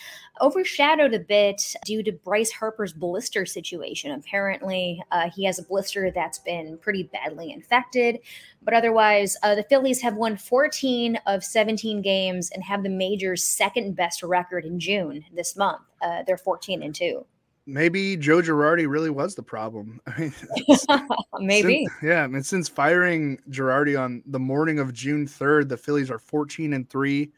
overshadowed 0.42 1.14
a 1.14 1.18
bit 1.18 1.76
due 1.86 2.02
to 2.02 2.12
Bryce 2.12 2.52
Harper's 2.52 2.92
blister 2.92 3.46
situation. 3.46 4.10
Apparently, 4.10 5.02
uh, 5.12 5.30
he 5.30 5.44
has 5.44 5.58
a 5.58 5.62
blister 5.62 6.10
that's 6.10 6.40
been 6.40 6.76
pretty 6.76 7.04
badly 7.04 7.52
infected. 7.52 8.18
But 8.60 8.74
otherwise, 8.74 9.34
uh, 9.42 9.54
the 9.54 9.64
Phillies 9.64 10.02
have 10.02 10.16
won 10.16 10.36
14 10.36 11.18
of 11.26 11.42
17 11.42 12.02
games 12.02 12.50
and 12.50 12.62
have 12.62 12.82
the 12.82 12.90
major's 12.90 13.42
second 13.42 13.96
best 13.96 14.22
record 14.22 14.66
in 14.66 14.78
June 14.78 15.24
this 15.32 15.56
month. 15.56 15.80
Uh, 16.02 16.22
they're 16.26 16.36
14 16.36 16.82
and 16.82 16.94
2 16.94 17.24
maybe 17.66 18.16
Joe 18.16 18.42
Girardi 18.42 18.88
really 18.88 19.10
was 19.10 19.34
the 19.34 19.42
problem. 19.42 20.00
maybe. 21.40 21.86
Since, 21.86 22.02
yeah, 22.02 22.22
I 22.22 22.26
mean, 22.26 22.42
since 22.42 22.68
firing 22.68 23.38
Girardi 23.50 23.98
on 23.98 24.22
the 24.26 24.38
morning 24.38 24.78
of 24.78 24.92
June 24.92 25.26
3rd, 25.26 25.68
the 25.68 25.76
Phillies 25.76 26.10
are 26.10 26.18
14 26.18 26.74
and 26.74 26.88
3 26.88 27.30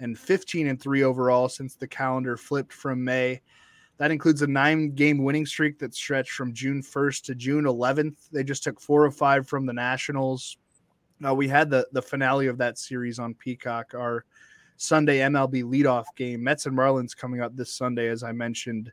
and 0.00 0.18
15 0.18 0.66
and 0.66 0.80
3 0.80 1.02
overall 1.02 1.48
since 1.48 1.74
the 1.74 1.86
calendar 1.86 2.36
flipped 2.36 2.72
from 2.72 3.04
May. 3.04 3.40
That 3.98 4.10
includes 4.10 4.40
a 4.40 4.46
nine 4.46 4.94
game 4.94 5.22
winning 5.22 5.44
streak 5.44 5.78
that 5.80 5.94
stretched 5.94 6.32
from 6.32 6.54
June 6.54 6.82
1st 6.82 7.24
to 7.24 7.34
June 7.34 7.64
11th. 7.64 8.30
They 8.32 8.42
just 8.42 8.64
took 8.64 8.80
four 8.80 9.04
of 9.04 9.14
five 9.14 9.46
from 9.46 9.66
the 9.66 9.74
Nationals. 9.74 10.56
Now, 11.20 11.34
we 11.34 11.48
had 11.48 11.68
the, 11.68 11.86
the 11.92 12.00
finale 12.00 12.46
of 12.46 12.56
that 12.58 12.78
series 12.78 13.18
on 13.18 13.34
Peacock, 13.34 13.92
our 13.94 14.24
Sunday 14.78 15.18
MLB 15.18 15.64
leadoff 15.64 16.06
game. 16.16 16.42
Mets 16.42 16.64
and 16.64 16.74
Marlins 16.76 17.14
coming 17.14 17.42
up 17.42 17.54
this 17.54 17.74
Sunday, 17.74 18.08
as 18.08 18.22
I 18.22 18.32
mentioned 18.32 18.90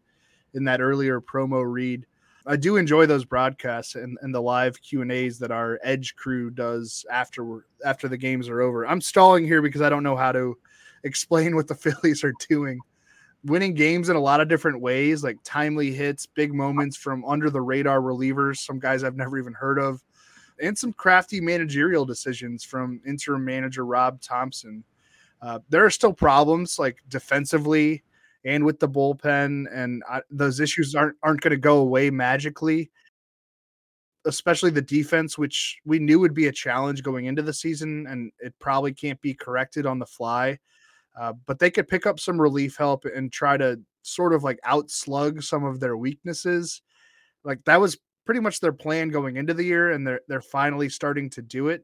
in 0.57 0.65
that 0.65 0.81
earlier 0.81 1.21
promo 1.21 1.63
read. 1.65 2.05
I 2.45 2.55
do 2.55 2.77
enjoy 2.77 3.05
those 3.05 3.25
broadcasts 3.25 3.95
and, 3.95 4.17
and 4.21 4.33
the 4.33 4.41
live 4.41 4.81
Q 4.81 5.01
and 5.01 5.11
A's 5.11 5.37
that 5.39 5.51
our 5.51 5.79
Edge 5.83 6.15
crew 6.15 6.49
does 6.49 7.05
after 7.11 7.65
after 7.85 8.07
the 8.07 8.17
games 8.17 8.49
are 8.49 8.61
over. 8.61 8.85
I'm 8.87 9.01
stalling 9.01 9.45
here 9.45 9.61
because 9.61 9.81
I 9.81 9.89
don't 9.89 10.03
know 10.03 10.15
how 10.15 10.31
to 10.31 10.57
explain 11.03 11.55
what 11.55 11.67
the 11.67 11.75
Phillies 11.75 12.23
are 12.23 12.33
doing. 12.49 12.79
Winning 13.43 13.73
games 13.73 14.09
in 14.09 14.15
a 14.15 14.21
lot 14.21 14.41
of 14.41 14.47
different 14.47 14.81
ways, 14.81 15.23
like 15.23 15.37
timely 15.43 15.91
hits, 15.91 16.25
big 16.25 16.53
moments 16.53 16.97
from 16.97 17.23
under 17.25 17.49
the 17.49 17.61
radar 17.61 18.01
relievers, 18.01 18.57
some 18.57 18.79
guys 18.79 19.03
I've 19.03 19.15
never 19.15 19.37
even 19.37 19.53
heard 19.53 19.77
of, 19.77 20.03
and 20.61 20.77
some 20.77 20.91
crafty 20.93 21.39
managerial 21.39 22.03
decisions 22.03 22.63
from 22.63 22.99
interim 23.05 23.45
manager 23.45 23.85
Rob 23.85 24.21
Thomson. 24.21 24.83
Uh, 25.41 25.59
there 25.69 25.85
are 25.85 25.91
still 25.91 26.13
problems 26.13 26.79
like 26.79 26.97
defensively 27.09 28.03
and 28.47 28.63
with 28.63 28.79
the 28.79 28.87
bullpen, 28.87 29.65
and 29.71 30.01
I, 30.09 30.21
those 30.31 30.59
issues 30.59 30.95
aren't 30.95 31.17
aren't 31.21 31.41
going 31.41 31.51
to 31.51 31.57
go 31.57 31.79
away 31.79 32.09
magically. 32.09 32.89
Especially 34.25 34.71
the 34.71 34.81
defense, 34.81 35.37
which 35.37 35.77
we 35.85 35.99
knew 35.99 36.19
would 36.19 36.33
be 36.33 36.47
a 36.47 36.51
challenge 36.51 37.03
going 37.03 37.25
into 37.25 37.41
the 37.41 37.53
season, 37.53 38.07
and 38.07 38.31
it 38.39 38.53
probably 38.59 38.93
can't 38.93 39.21
be 39.21 39.33
corrected 39.33 39.85
on 39.85 39.99
the 39.99 40.05
fly. 40.05 40.57
Uh, 41.17 41.33
but 41.45 41.59
they 41.59 41.69
could 41.69 41.87
pick 41.87 42.05
up 42.05 42.19
some 42.19 42.39
relief 42.39 42.77
help 42.77 43.05
and 43.05 43.31
try 43.31 43.57
to 43.57 43.79
sort 44.01 44.33
of 44.33 44.43
like 44.43 44.59
outslug 44.65 45.43
some 45.43 45.63
of 45.63 45.79
their 45.79 45.97
weaknesses. 45.97 46.81
Like 47.43 47.63
that 47.65 47.81
was 47.81 47.97
pretty 48.25 48.41
much 48.41 48.59
their 48.59 48.73
plan 48.73 49.09
going 49.09 49.37
into 49.37 49.53
the 49.53 49.63
year, 49.63 49.91
and 49.91 50.07
they're 50.07 50.21
they're 50.27 50.41
finally 50.41 50.89
starting 50.89 51.29
to 51.31 51.41
do 51.41 51.67
it. 51.67 51.83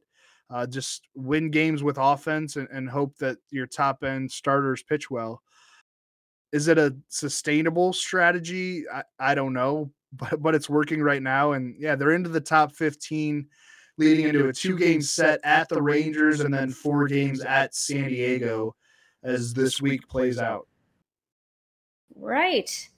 Uh, 0.50 0.66
just 0.66 1.08
win 1.16 1.50
games 1.50 1.84
with 1.84 1.98
offense 2.00 2.56
and, 2.56 2.68
and 2.72 2.90
hope 2.90 3.18
that 3.18 3.38
your 3.52 3.68
top 3.68 4.04
end 4.04 4.32
starters 4.32 4.84
pitch 4.84 5.10
well. 5.10 5.42
Is 6.54 6.70
it 6.70 6.78
a 6.78 6.96
sustainable 7.10 7.92
strategy? 7.92 8.86
I, 8.90 9.04
I 9.20 9.36
don't 9.36 9.52
know, 9.54 9.92
but 10.14 10.42
but 10.42 10.56
it's 10.56 10.70
working 10.70 11.02
right 11.02 11.22
now. 11.22 11.52
And 11.52 11.76
yeah, 11.78 11.96
they're 11.96 12.12
into 12.14 12.30
the 12.30 12.40
top 12.40 12.72
15, 12.72 13.46
leading 13.98 14.28
into 14.28 14.48
a 14.48 14.54
two 14.54 14.78
game 14.78 15.02
set 15.02 15.42
at 15.44 15.68
the 15.68 15.82
Rangers 15.82 16.40
and 16.40 16.54
then 16.54 16.70
four 16.70 17.08
games 17.08 17.42
at 17.42 17.76
San 17.76 18.08
Diego 18.08 18.76
as 19.24 19.54
this 19.54 19.82
week 19.82 20.08
plays 20.08 20.40
out. 20.40 20.68
Right 22.16 22.90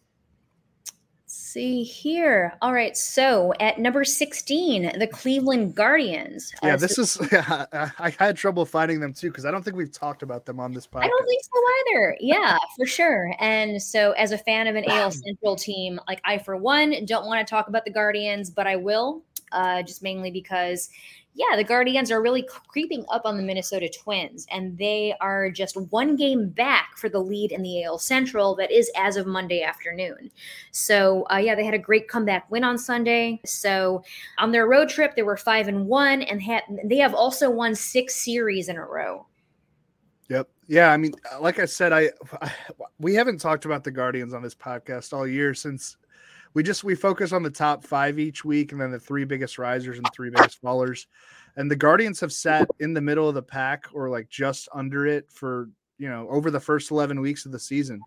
see 1.55 1.83
here. 1.83 2.57
All 2.61 2.73
right. 2.73 2.97
So 2.97 3.53
at 3.61 3.79
number 3.79 4.03
16, 4.03 4.99
the 4.99 5.07
Cleveland 5.07 5.73
Guardians. 5.73 6.51
Yeah, 6.61 6.73
uh, 6.73 6.77
this 6.77 6.95
so- 6.95 7.03
is, 7.03 7.19
yeah, 7.31 7.65
I 7.97 8.09
had 8.19 8.35
trouble 8.35 8.65
finding 8.65 8.99
them 8.99 9.13
too 9.13 9.29
because 9.29 9.45
I 9.45 9.51
don't 9.51 9.63
think 9.63 9.77
we've 9.77 9.91
talked 9.91 10.21
about 10.21 10.45
them 10.45 10.59
on 10.59 10.73
this 10.73 10.85
podcast. 10.85 11.03
I 11.03 11.07
don't 11.07 11.25
think 11.25 11.41
so 11.43 11.61
either. 11.79 12.17
Yeah, 12.19 12.57
for 12.75 12.85
sure. 12.85 13.33
And 13.39 13.81
so 13.81 14.11
as 14.11 14.33
a 14.33 14.37
fan 14.37 14.67
of 14.67 14.75
an 14.75 14.83
AL 14.89 15.11
Central 15.25 15.55
team, 15.55 15.97
like 16.09 16.19
I, 16.25 16.39
for 16.39 16.57
one, 16.57 17.05
don't 17.05 17.25
want 17.25 17.45
to 17.45 17.49
talk 17.49 17.69
about 17.69 17.85
the 17.85 17.91
Guardians, 17.91 18.49
but 18.49 18.67
I 18.67 18.75
will, 18.75 19.23
uh, 19.53 19.81
just 19.81 20.03
mainly 20.03 20.31
because 20.31 20.89
yeah, 21.35 21.57
the 21.57 21.65
Guardians 21.65 22.11
are 22.11 22.21
really 22.21 22.47
creeping 22.69 23.05
up 23.09 23.23
on 23.25 23.35
the 23.35 23.43
Minnesota 23.43 23.89
Twins, 23.89 24.47
and 24.49 24.77
they 24.77 25.13
are 25.19 25.51
just 25.51 25.75
one 25.91 26.15
game 26.15 26.47
back 26.47 26.97
for 26.97 27.09
the 27.09 27.19
lead 27.19 27.51
in 27.51 27.61
the 27.61 27.83
AL 27.83 27.99
Central. 27.99 28.55
That 28.55 28.71
is 28.71 28.89
as 28.95 29.17
of 29.17 29.27
Monday 29.27 29.61
afternoon. 29.61 30.31
So, 30.71 31.25
uh, 31.29 31.37
yeah, 31.37 31.53
they 31.53 31.65
had 31.65 31.73
a 31.73 31.79
great 31.79 32.07
comeback 32.07 32.49
win 32.49 32.63
on 32.63 32.77
Sunday. 32.77 33.41
So, 33.45 34.01
on 34.37 34.53
their 34.53 34.65
road 34.65 34.87
trip, 34.87 35.13
they 35.15 35.23
were 35.23 35.35
five 35.35 35.67
and 35.67 35.85
one, 35.87 36.21
and 36.21 36.41
they 36.85 36.97
have 36.97 37.13
also 37.13 37.49
won 37.49 37.75
six 37.75 38.15
series 38.15 38.69
in 38.69 38.77
a 38.77 38.85
row. 38.85 39.27
Yep. 40.29 40.49
Yeah. 40.67 40.91
I 40.91 40.97
mean, 40.97 41.13
like 41.41 41.59
I 41.59 41.65
said, 41.65 41.91
I, 41.91 42.11
I 42.41 42.51
we 42.99 43.13
haven't 43.13 43.39
talked 43.39 43.65
about 43.65 43.83
the 43.83 43.91
Guardians 43.91 44.33
on 44.33 44.41
this 44.41 44.55
podcast 44.55 45.11
all 45.11 45.27
year 45.27 45.53
since 45.53 45.97
we 46.55 46.63
just 46.63 46.83
we 46.83 46.95
focus 46.95 47.33
on 47.33 47.43
the 47.43 47.49
top 47.49 47.83
five 47.83 48.17
each 48.17 48.43
week 48.43 48.71
and 48.71 48.81
then 48.81 48.89
the 48.89 48.99
three 48.99 49.25
biggest 49.25 49.59
risers 49.59 49.97
and 49.97 50.07
three 50.13 50.31
biggest 50.31 50.61
fallers. 50.61 51.05
And 51.57 51.69
the 51.69 51.75
guardians 51.75 52.19
have 52.21 52.31
sat 52.31 52.67
in 52.79 52.93
the 52.93 53.01
middle 53.01 53.29
of 53.29 53.35
the 53.35 53.43
pack 53.43 53.85
or 53.93 54.09
like 54.09 54.29
just 54.29 54.67
under 54.73 55.05
it 55.05 55.29
for 55.29 55.69
you 55.99 56.09
know 56.09 56.27
over 56.29 56.49
the 56.49 56.59
first 56.59 56.89
11 56.89 57.19
weeks 57.19 57.45
of 57.45 57.51
the 57.51 57.59
season. 57.59 58.01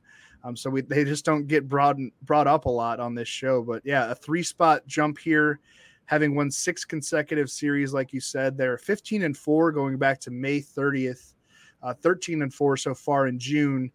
Um, 0.44 0.56
so 0.56 0.70
we, 0.70 0.80
they 0.80 1.04
just 1.04 1.24
don't 1.24 1.46
get 1.46 1.68
brought 1.68 1.96
brought 2.22 2.46
up 2.46 2.64
a 2.64 2.70
lot 2.70 3.00
on 3.00 3.14
this 3.14 3.28
show. 3.28 3.62
But 3.62 3.82
yeah 3.84 4.10
a 4.10 4.14
three 4.14 4.42
spot 4.42 4.86
jump 4.86 5.18
here 5.18 5.60
having 6.06 6.34
won 6.34 6.50
six 6.50 6.86
consecutive 6.86 7.50
series 7.50 7.92
like 7.92 8.14
you 8.14 8.20
said 8.20 8.56
they're 8.56 8.78
15 8.78 9.24
and 9.24 9.36
4 9.36 9.72
going 9.72 9.98
back 9.98 10.18
to 10.20 10.30
may 10.30 10.58
30th 10.58 11.34
uh, 11.82 11.92
13 11.92 12.40
and 12.40 12.54
4 12.54 12.78
so 12.78 12.94
far 12.94 13.26
in 13.26 13.38
june 13.38 13.92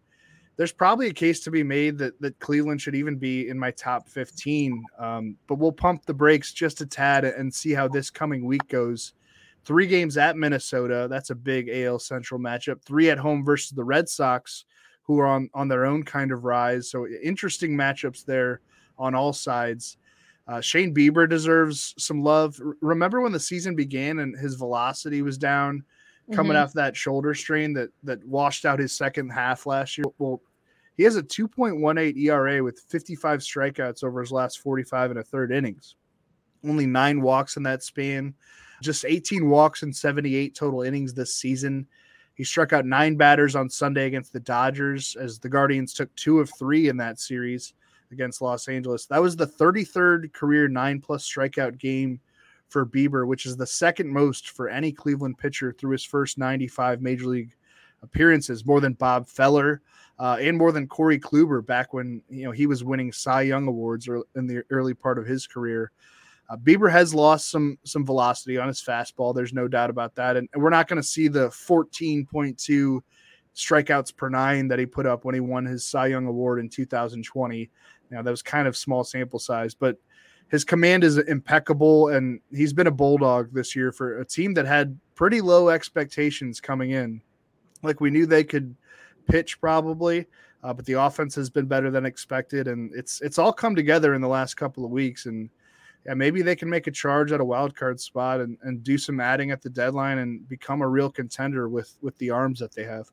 there's 0.56 0.72
probably 0.72 1.08
a 1.08 1.12
case 1.12 1.40
to 1.40 1.50
be 1.50 1.62
made 1.62 1.98
that 1.98 2.20
that 2.20 2.38
Cleveland 2.38 2.80
should 2.80 2.94
even 2.94 3.16
be 3.16 3.48
in 3.48 3.58
my 3.58 3.70
top 3.72 4.08
15. 4.08 4.84
Um, 4.98 5.36
but 5.46 5.56
we'll 5.56 5.72
pump 5.72 6.06
the 6.06 6.14
brakes 6.14 6.52
just 6.52 6.80
a 6.80 6.86
tad 6.86 7.24
and 7.24 7.52
see 7.52 7.72
how 7.72 7.88
this 7.88 8.10
coming 8.10 8.44
week 8.44 8.66
goes. 8.68 9.14
Three 9.64 9.86
games 9.86 10.16
at 10.16 10.36
Minnesota. 10.36 11.06
That's 11.08 11.30
a 11.30 11.34
big 11.34 11.68
AL 11.70 11.98
Central 11.98 12.38
matchup. 12.38 12.82
Three 12.82 13.10
at 13.10 13.18
home 13.18 13.44
versus 13.44 13.70
the 13.70 13.84
Red 13.84 14.08
Sox, 14.08 14.64
who 15.02 15.18
are 15.18 15.26
on 15.26 15.50
on 15.54 15.68
their 15.68 15.86
own 15.86 16.02
kind 16.04 16.30
of 16.32 16.44
rise. 16.44 16.90
So 16.90 17.06
interesting 17.06 17.76
matchups 17.76 18.24
there 18.24 18.60
on 18.98 19.14
all 19.14 19.32
sides. 19.32 19.96
Uh, 20.46 20.60
Shane 20.60 20.94
Bieber 20.94 21.28
deserves 21.28 21.94
some 21.98 22.22
love. 22.22 22.60
remember 22.82 23.22
when 23.22 23.32
the 23.32 23.40
season 23.40 23.74
began 23.74 24.18
and 24.18 24.38
his 24.38 24.56
velocity 24.56 25.22
was 25.22 25.38
down? 25.38 25.82
Coming 26.32 26.52
mm-hmm. 26.52 26.62
off 26.62 26.72
that 26.72 26.96
shoulder 26.96 27.34
strain 27.34 27.72
that 27.74 27.90
that 28.02 28.24
washed 28.26 28.64
out 28.64 28.78
his 28.78 28.92
second 28.92 29.30
half 29.30 29.66
last 29.66 29.98
year. 29.98 30.06
Well, 30.18 30.40
he 30.96 31.02
has 31.02 31.16
a 31.16 31.22
2.18 31.22 32.16
ERA 32.16 32.62
with 32.62 32.80
55 32.88 33.40
strikeouts 33.40 34.04
over 34.04 34.20
his 34.20 34.32
last 34.32 34.60
45 34.60 35.10
and 35.10 35.20
a 35.20 35.24
third 35.24 35.52
innings. 35.52 35.96
Only 36.64 36.86
nine 36.86 37.20
walks 37.20 37.56
in 37.56 37.62
that 37.64 37.82
span, 37.82 38.34
just 38.80 39.04
18 39.04 39.48
walks 39.48 39.82
and 39.82 39.94
78 39.94 40.54
total 40.54 40.82
innings 40.82 41.12
this 41.12 41.34
season. 41.34 41.86
He 42.34 42.44
struck 42.44 42.72
out 42.72 42.86
nine 42.86 43.16
batters 43.16 43.54
on 43.54 43.68
Sunday 43.68 44.06
against 44.06 44.32
the 44.32 44.40
Dodgers 44.40 45.16
as 45.16 45.38
the 45.38 45.48
Guardians 45.48 45.92
took 45.92 46.14
two 46.16 46.40
of 46.40 46.50
three 46.58 46.88
in 46.88 46.96
that 46.96 47.20
series 47.20 47.74
against 48.10 48.40
Los 48.40 48.68
Angeles. 48.68 49.06
That 49.06 49.22
was 49.22 49.36
the 49.36 49.46
33rd 49.46 50.32
career 50.32 50.68
nine 50.68 51.00
plus 51.00 51.28
strikeout 51.28 51.78
game 51.78 52.20
for 52.74 52.84
Bieber, 52.84 53.24
which 53.24 53.46
is 53.46 53.56
the 53.56 53.64
second 53.64 54.10
most 54.10 54.50
for 54.50 54.68
any 54.68 54.90
Cleveland 54.90 55.38
pitcher 55.38 55.72
through 55.72 55.92
his 55.92 56.02
first 56.02 56.38
95 56.38 57.00
major 57.00 57.26
league 57.26 57.54
appearances, 58.02 58.66
more 58.66 58.80
than 58.80 58.94
Bob 58.94 59.28
Feller 59.28 59.80
uh, 60.18 60.38
and 60.40 60.58
more 60.58 60.72
than 60.72 60.88
Corey 60.88 61.20
Kluber 61.20 61.64
back 61.64 61.94
when 61.94 62.20
you 62.28 62.44
know 62.44 62.50
he 62.50 62.66
was 62.66 62.82
winning 62.82 63.12
Cy 63.12 63.42
Young 63.42 63.68
awards 63.68 64.08
in 64.34 64.48
the 64.48 64.64
early 64.70 64.92
part 64.92 65.20
of 65.20 65.24
his 65.24 65.46
career. 65.46 65.92
Uh, 66.50 66.56
Bieber 66.56 66.90
has 66.90 67.14
lost 67.14 67.48
some 67.48 67.78
some 67.84 68.04
velocity 68.04 68.58
on 68.58 68.66
his 68.66 68.82
fastball. 68.82 69.32
There's 69.32 69.52
no 69.52 69.68
doubt 69.68 69.88
about 69.88 70.16
that, 70.16 70.36
and, 70.36 70.48
and 70.52 70.60
we're 70.60 70.70
not 70.70 70.88
going 70.88 71.00
to 71.00 71.08
see 71.08 71.28
the 71.28 71.50
14.2 71.50 73.00
strikeouts 73.54 74.16
per 74.16 74.28
nine 74.28 74.66
that 74.66 74.80
he 74.80 74.86
put 74.86 75.06
up 75.06 75.24
when 75.24 75.36
he 75.36 75.40
won 75.40 75.64
his 75.64 75.86
Cy 75.86 76.08
Young 76.08 76.26
award 76.26 76.58
in 76.58 76.68
2020. 76.68 77.70
Now 78.10 78.22
that 78.22 78.30
was 78.32 78.42
kind 78.42 78.66
of 78.66 78.76
small 78.76 79.04
sample 79.04 79.38
size, 79.38 79.76
but 79.76 79.96
his 80.48 80.64
command 80.64 81.04
is 81.04 81.18
impeccable, 81.18 82.08
and 82.08 82.40
he's 82.52 82.72
been 82.72 82.86
a 82.86 82.92
bulldog 82.92 83.52
this 83.52 83.74
year 83.74 83.92
for 83.92 84.20
a 84.20 84.24
team 84.24 84.54
that 84.54 84.66
had 84.66 84.98
pretty 85.14 85.40
low 85.40 85.68
expectations 85.68 86.60
coming 86.60 86.90
in. 86.90 87.20
Like 87.82 88.00
we 88.00 88.10
knew 88.10 88.26
they 88.26 88.44
could 88.44 88.74
pitch 89.28 89.60
probably, 89.60 90.26
uh, 90.62 90.72
but 90.72 90.86
the 90.86 90.94
offense 90.94 91.34
has 91.34 91.50
been 91.50 91.66
better 91.66 91.90
than 91.90 92.06
expected, 92.06 92.68
and 92.68 92.90
it's 92.94 93.20
it's 93.20 93.38
all 93.38 93.52
come 93.52 93.74
together 93.74 94.14
in 94.14 94.20
the 94.20 94.28
last 94.28 94.54
couple 94.54 94.84
of 94.84 94.90
weeks. 94.90 95.26
And 95.26 95.50
yeah, 96.06 96.14
maybe 96.14 96.42
they 96.42 96.56
can 96.56 96.70
make 96.70 96.86
a 96.86 96.90
charge 96.90 97.32
at 97.32 97.40
a 97.40 97.44
wild 97.44 97.74
card 97.74 98.00
spot 98.00 98.40
and, 98.40 98.58
and 98.62 98.84
do 98.84 98.98
some 98.98 99.20
adding 99.20 99.50
at 99.50 99.62
the 99.62 99.70
deadline 99.70 100.18
and 100.18 100.48
become 100.48 100.82
a 100.82 100.88
real 100.88 101.10
contender 101.10 101.68
with 101.68 101.96
with 102.00 102.16
the 102.18 102.30
arms 102.30 102.60
that 102.60 102.72
they 102.72 102.84
have. 102.84 103.10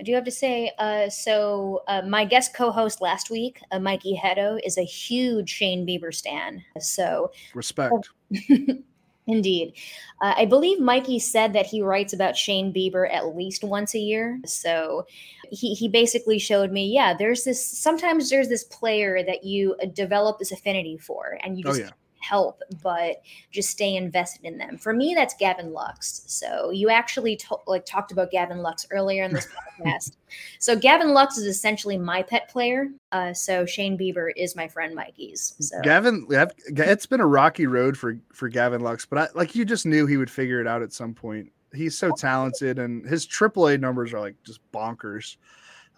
I 0.00 0.02
do 0.02 0.14
have 0.14 0.24
to 0.24 0.30
say, 0.30 0.72
uh, 0.78 1.10
so 1.10 1.82
uh, 1.86 2.00
my 2.00 2.24
guest 2.24 2.54
co-host 2.54 3.02
last 3.02 3.28
week, 3.28 3.60
uh, 3.70 3.78
Mikey 3.78 4.18
Hedo, 4.18 4.58
is 4.64 4.78
a 4.78 4.82
huge 4.82 5.50
Shane 5.50 5.86
Bieber 5.86 6.12
stan. 6.14 6.64
So 6.78 7.30
respect. 7.54 8.08
Indeed. 9.26 9.74
Uh, 10.22 10.32
I 10.38 10.46
believe 10.46 10.80
Mikey 10.80 11.18
said 11.18 11.52
that 11.52 11.66
he 11.66 11.82
writes 11.82 12.14
about 12.14 12.34
Shane 12.34 12.72
Bieber 12.72 13.12
at 13.12 13.36
least 13.36 13.62
once 13.62 13.94
a 13.94 13.98
year. 13.98 14.40
So 14.46 15.06
he, 15.50 15.74
he 15.74 15.86
basically 15.86 16.38
showed 16.38 16.72
me, 16.72 16.86
yeah, 16.86 17.12
there's 17.12 17.44
this, 17.44 17.62
sometimes 17.62 18.30
there's 18.30 18.48
this 18.48 18.64
player 18.64 19.22
that 19.22 19.44
you 19.44 19.76
uh, 19.82 19.86
develop 19.92 20.38
this 20.38 20.50
affinity 20.50 20.96
for 20.96 21.38
and 21.44 21.58
you 21.58 21.64
oh, 21.66 21.70
just 21.72 21.82
oh, 21.82 21.84
yeah 21.84 21.90
help 22.20 22.62
but 22.82 23.22
just 23.50 23.70
stay 23.70 23.96
invested 23.96 24.44
in 24.44 24.58
them. 24.58 24.78
For 24.78 24.92
me, 24.92 25.14
that's 25.14 25.34
Gavin 25.34 25.72
Lux. 25.72 26.22
So 26.26 26.70
you 26.70 26.90
actually 26.90 27.36
to- 27.36 27.58
like 27.66 27.84
talked 27.84 28.12
about 28.12 28.30
Gavin 28.30 28.58
Lux 28.58 28.86
earlier 28.90 29.24
in 29.24 29.32
this 29.32 29.48
podcast. 29.80 30.12
so 30.58 30.76
Gavin 30.76 31.12
Lux 31.12 31.38
is 31.38 31.46
essentially 31.46 31.98
my 31.98 32.22
pet 32.22 32.48
player. 32.48 32.88
Uh, 33.12 33.32
so 33.32 33.66
Shane 33.66 33.98
Bieber 33.98 34.30
is 34.36 34.54
my 34.54 34.68
friend 34.68 34.94
Mikey's. 34.94 35.54
So 35.58 35.80
Gavin, 35.82 36.26
it's 36.30 37.06
been 37.06 37.20
a 37.20 37.26
rocky 37.26 37.66
road 37.66 37.96
for 37.96 38.18
for 38.32 38.48
Gavin 38.48 38.80
Lux, 38.82 39.04
but 39.06 39.18
I, 39.18 39.28
like 39.34 39.54
you 39.54 39.64
just 39.64 39.86
knew 39.86 40.06
he 40.06 40.16
would 40.16 40.30
figure 40.30 40.60
it 40.60 40.66
out 40.66 40.82
at 40.82 40.92
some 40.92 41.14
point. 41.14 41.50
He's 41.72 41.96
so 41.96 42.10
talented, 42.16 42.78
and 42.78 43.06
his 43.06 43.26
AAA 43.26 43.78
numbers 43.80 44.12
are 44.12 44.20
like 44.20 44.34
just 44.44 44.60
bonkers. 44.72 45.36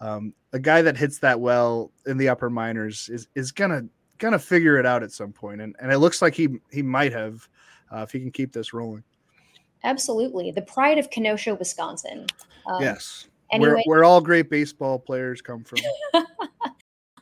Um, 0.01 0.35
a 0.53 0.59
guy 0.59 0.83
that 0.83 0.97
hits 0.97 1.19
that 1.21 1.41
well 1.41 1.93
in 2.07 2.19
the 2.19 2.29
upper 2.29 2.51
minors 2.51 3.09
is 3.09 3.29
is 3.35 3.53
gonna 3.53 3.85
gonna 4.23 4.39
figure 4.39 4.79
it 4.79 4.87
out 4.87 5.03
at 5.03 5.13
some 5.13 5.33
point, 5.33 5.61
and 5.61 5.77
and 5.81 5.93
it 5.93 5.99
looks 5.99 6.23
like 6.23 6.35
he 6.35 6.49
he 6.71 6.81
might 6.81 7.13
have 7.13 7.47
uh, 7.93 7.99
if 7.99 8.13
he 8.13 8.21
can 8.21 8.31
keep 8.31 8.53
this 8.53 8.73
rolling. 8.73 9.03
Absolutely, 9.85 10.53
the 10.53 10.63
pride 10.63 10.97
of 10.97 11.11
Kenosha, 11.11 11.57
Wisconsin. 11.57 12.27
Um, 12.67 12.81
yes, 12.81 13.27
anyway. 13.51 13.73
where 13.73 13.83
where 13.85 14.05
all 14.05 14.21
great 14.21 14.49
baseball 14.49 14.99
players 14.99 15.43
come 15.43 15.65
from. 15.65 15.81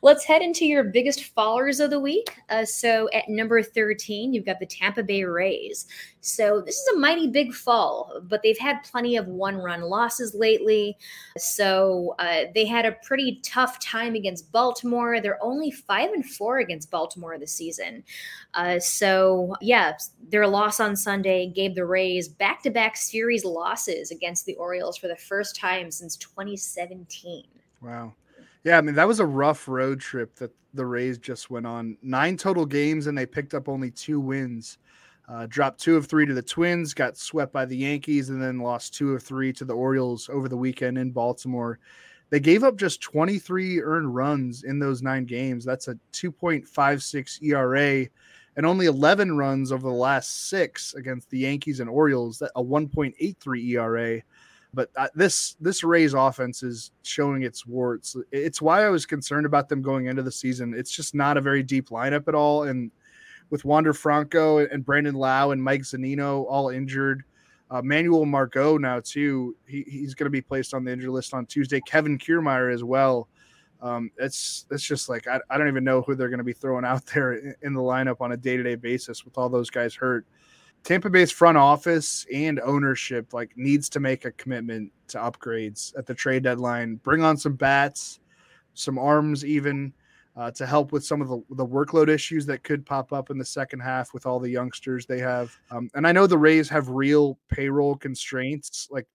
Let's 0.03 0.25
head 0.25 0.41
into 0.41 0.65
your 0.65 0.83
biggest 0.83 1.25
followers 1.35 1.79
of 1.79 1.91
the 1.91 1.99
week. 1.99 2.35
Uh, 2.49 2.65
so 2.65 3.07
at 3.13 3.29
number 3.29 3.61
13, 3.61 4.33
you've 4.33 4.45
got 4.45 4.59
the 4.59 4.65
Tampa 4.65 5.03
Bay 5.03 5.23
Rays. 5.23 5.85
So 6.21 6.61
this 6.61 6.75
is 6.75 6.87
a 6.95 6.99
mighty 6.99 7.27
big 7.27 7.53
fall, 7.53 8.21
but 8.23 8.41
they've 8.41 8.57
had 8.57 8.83
plenty 8.83 9.15
of 9.15 9.27
one 9.27 9.57
run 9.57 9.81
losses 9.81 10.33
lately. 10.33 10.97
So 11.37 12.15
uh, 12.17 12.45
they 12.55 12.65
had 12.65 12.85
a 12.85 12.97
pretty 13.03 13.41
tough 13.43 13.79
time 13.79 14.15
against 14.15 14.51
Baltimore. 14.51 15.21
They're 15.21 15.43
only 15.43 15.69
five 15.69 16.11
and 16.13 16.25
four 16.25 16.59
against 16.59 16.89
Baltimore 16.89 17.37
this 17.37 17.53
season. 17.53 18.03
Uh, 18.55 18.79
so 18.79 19.55
yeah, 19.61 19.93
their 20.29 20.47
loss 20.47 20.79
on 20.79 20.95
Sunday 20.95 21.47
gave 21.47 21.75
the 21.75 21.85
Rays 21.85 22.27
back 22.27 22.63
to 22.63 22.71
back 22.71 22.97
series 22.97 23.45
losses 23.45 24.09
against 24.09 24.45
the 24.45 24.55
Orioles 24.55 24.97
for 24.97 25.07
the 25.07 25.15
first 25.15 25.55
time 25.55 25.91
since 25.91 26.15
2017. 26.17 27.45
Wow. 27.81 28.13
Yeah, 28.63 28.77
I 28.77 28.81
mean 28.81 28.95
that 28.95 29.07
was 29.07 29.19
a 29.19 29.25
rough 29.25 29.67
road 29.67 29.99
trip 29.99 30.35
that 30.35 30.51
the 30.73 30.85
Rays 30.85 31.17
just 31.17 31.49
went 31.49 31.65
on. 31.65 31.97
Nine 32.01 32.37
total 32.37 32.65
games, 32.65 33.07
and 33.07 33.17
they 33.17 33.25
picked 33.25 33.53
up 33.53 33.67
only 33.67 33.91
two 33.91 34.19
wins. 34.19 34.77
Uh, 35.27 35.45
dropped 35.47 35.79
two 35.79 35.95
of 35.95 36.07
three 36.07 36.25
to 36.25 36.33
the 36.33 36.41
Twins, 36.41 36.93
got 36.93 37.17
swept 37.17 37.53
by 37.53 37.65
the 37.65 37.77
Yankees, 37.77 38.29
and 38.29 38.41
then 38.41 38.59
lost 38.59 38.93
two 38.93 39.13
of 39.13 39.23
three 39.23 39.53
to 39.53 39.65
the 39.65 39.73
Orioles 39.73 40.29
over 40.29 40.49
the 40.49 40.57
weekend 40.57 40.97
in 40.97 41.11
Baltimore. 41.11 41.79
They 42.29 42.39
gave 42.39 42.63
up 42.63 42.77
just 42.77 43.01
23 43.01 43.81
earned 43.81 44.13
runs 44.13 44.63
in 44.63 44.79
those 44.79 45.01
nine 45.01 45.25
games. 45.25 45.65
That's 45.65 45.87
a 45.87 45.95
2.56 46.13 47.43
ERA 47.43 48.07
and 48.57 48.65
only 48.65 48.85
11 48.85 49.37
runs 49.37 49.71
over 49.71 49.83
the 49.83 49.93
last 49.93 50.49
six 50.49 50.93
against 50.93 51.29
the 51.29 51.39
Yankees 51.39 51.79
and 51.79 51.89
Orioles, 51.89 52.41
a 52.41 52.63
1.83 52.63 53.69
ERA. 53.69 54.21
But 54.73 54.89
uh, 54.95 55.09
this 55.15 55.55
this 55.59 55.83
Rays 55.83 56.13
offense 56.13 56.63
is 56.63 56.91
showing 57.03 57.43
its 57.43 57.65
warts. 57.65 58.15
It's 58.31 58.61
why 58.61 58.85
I 58.85 58.89
was 58.89 59.05
concerned 59.05 59.45
about 59.45 59.67
them 59.67 59.81
going 59.81 60.05
into 60.05 60.23
the 60.23 60.31
season. 60.31 60.73
It's 60.73 60.91
just 60.91 61.13
not 61.13 61.37
a 61.37 61.41
very 61.41 61.61
deep 61.61 61.89
lineup 61.89 62.27
at 62.27 62.35
all, 62.35 62.63
and 62.63 62.89
with 63.49 63.65
Wander 63.65 63.93
Franco 63.93 64.59
and 64.59 64.85
Brandon 64.85 65.15
Lowe 65.15 65.51
and 65.51 65.61
Mike 65.61 65.81
Zunino 65.81 66.45
all 66.47 66.69
injured, 66.69 67.23
uh, 67.69 67.81
Manuel 67.81 68.25
Margot 68.25 68.77
now 68.77 69.01
too. 69.01 69.55
He, 69.67 69.83
he's 69.87 70.15
going 70.15 70.25
to 70.25 70.31
be 70.31 70.41
placed 70.41 70.73
on 70.73 70.85
the 70.85 70.91
injured 70.91 71.11
list 71.11 71.33
on 71.33 71.45
Tuesday. 71.45 71.81
Kevin 71.81 72.17
Kiermaier 72.17 72.73
as 72.73 72.83
well. 72.83 73.27
Um, 73.81 74.11
it's 74.17 74.65
it's 74.69 74.83
just 74.83 75.09
like 75.09 75.27
I, 75.27 75.39
I 75.49 75.57
don't 75.57 75.67
even 75.67 75.83
know 75.83 76.01
who 76.01 76.15
they're 76.15 76.29
going 76.29 76.37
to 76.37 76.43
be 76.43 76.53
throwing 76.53 76.85
out 76.85 77.05
there 77.13 77.33
in, 77.33 77.55
in 77.61 77.73
the 77.73 77.81
lineup 77.81 78.21
on 78.21 78.31
a 78.31 78.37
day 78.37 78.57
to 78.57 78.63
day 78.63 78.75
basis 78.75 79.25
with 79.25 79.37
all 79.37 79.49
those 79.49 79.69
guys 79.69 79.95
hurt. 79.95 80.25
Tampa 80.83 81.09
Bay's 81.09 81.31
front 81.31 81.57
office 81.57 82.25
and 82.33 82.59
ownership 82.59 83.33
like 83.33 83.55
needs 83.55 83.87
to 83.89 83.99
make 83.99 84.25
a 84.25 84.31
commitment 84.31 84.91
to 85.09 85.17
upgrades 85.19 85.95
at 85.97 86.05
the 86.05 86.13
trade 86.13 86.43
deadline. 86.43 86.95
Bring 86.95 87.23
on 87.23 87.37
some 87.37 87.53
bats, 87.53 88.19
some 88.73 88.97
arms, 88.97 89.45
even 89.45 89.93
uh, 90.35 90.49
to 90.51 90.65
help 90.65 90.91
with 90.91 91.05
some 91.05 91.21
of 91.21 91.27
the, 91.27 91.43
the 91.55 91.65
workload 91.65 92.07
issues 92.07 92.45
that 92.45 92.63
could 92.63 92.85
pop 92.85 93.13
up 93.13 93.29
in 93.29 93.37
the 93.37 93.45
second 93.45 93.79
half 93.79 94.13
with 94.13 94.25
all 94.25 94.39
the 94.39 94.49
youngsters 94.49 95.05
they 95.05 95.19
have. 95.19 95.55
Um, 95.69 95.89
and 95.93 96.07
I 96.07 96.11
know 96.11 96.25
the 96.25 96.37
Rays 96.37 96.69
have 96.69 96.89
real 96.89 97.37
payroll 97.49 97.95
constraints. 97.95 98.87
Like 98.89 99.07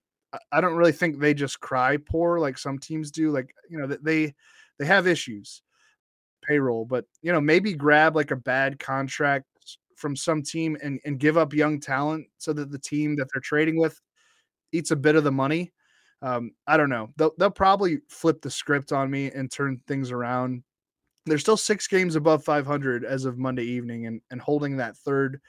I 0.52 0.60
don't 0.60 0.76
really 0.76 0.92
think 0.92 1.18
they 1.18 1.34
just 1.34 1.60
cry 1.60 1.96
poor 1.96 2.38
like 2.38 2.58
some 2.58 2.78
teams 2.78 3.10
do. 3.10 3.30
Like 3.30 3.54
you 3.68 3.78
know 3.78 3.86
they 3.86 4.34
they 4.78 4.84
have 4.86 5.06
issues 5.06 5.62
payroll, 6.42 6.84
but 6.84 7.06
you 7.22 7.32
know 7.32 7.40
maybe 7.40 7.72
grab 7.72 8.14
like 8.14 8.30
a 8.30 8.36
bad 8.36 8.78
contract 8.78 9.46
from 9.96 10.14
some 10.14 10.42
team 10.42 10.76
and, 10.82 11.00
and 11.04 11.18
give 11.18 11.36
up 11.36 11.52
young 11.52 11.80
talent 11.80 12.26
so 12.38 12.52
that 12.52 12.70
the 12.70 12.78
team 12.78 13.16
that 13.16 13.28
they're 13.32 13.40
trading 13.40 13.78
with 13.78 14.00
eats 14.72 14.90
a 14.90 14.96
bit 14.96 15.16
of 15.16 15.24
the 15.24 15.32
money. 15.32 15.72
Um, 16.22 16.52
I 16.66 16.76
don't 16.76 16.90
know. 16.90 17.10
They'll, 17.16 17.32
they'll 17.38 17.50
probably 17.50 17.98
flip 18.08 18.40
the 18.40 18.50
script 18.50 18.92
on 18.92 19.10
me 19.10 19.30
and 19.30 19.50
turn 19.50 19.80
things 19.86 20.10
around. 20.10 20.62
They're 21.24 21.38
still 21.38 21.56
six 21.56 21.86
games 21.88 22.14
above 22.14 22.44
500 22.44 23.04
as 23.04 23.24
of 23.24 23.38
Monday 23.38 23.64
evening 23.64 24.06
and, 24.06 24.20
and 24.30 24.40
holding 24.40 24.76
that 24.76 24.96
third 24.96 25.40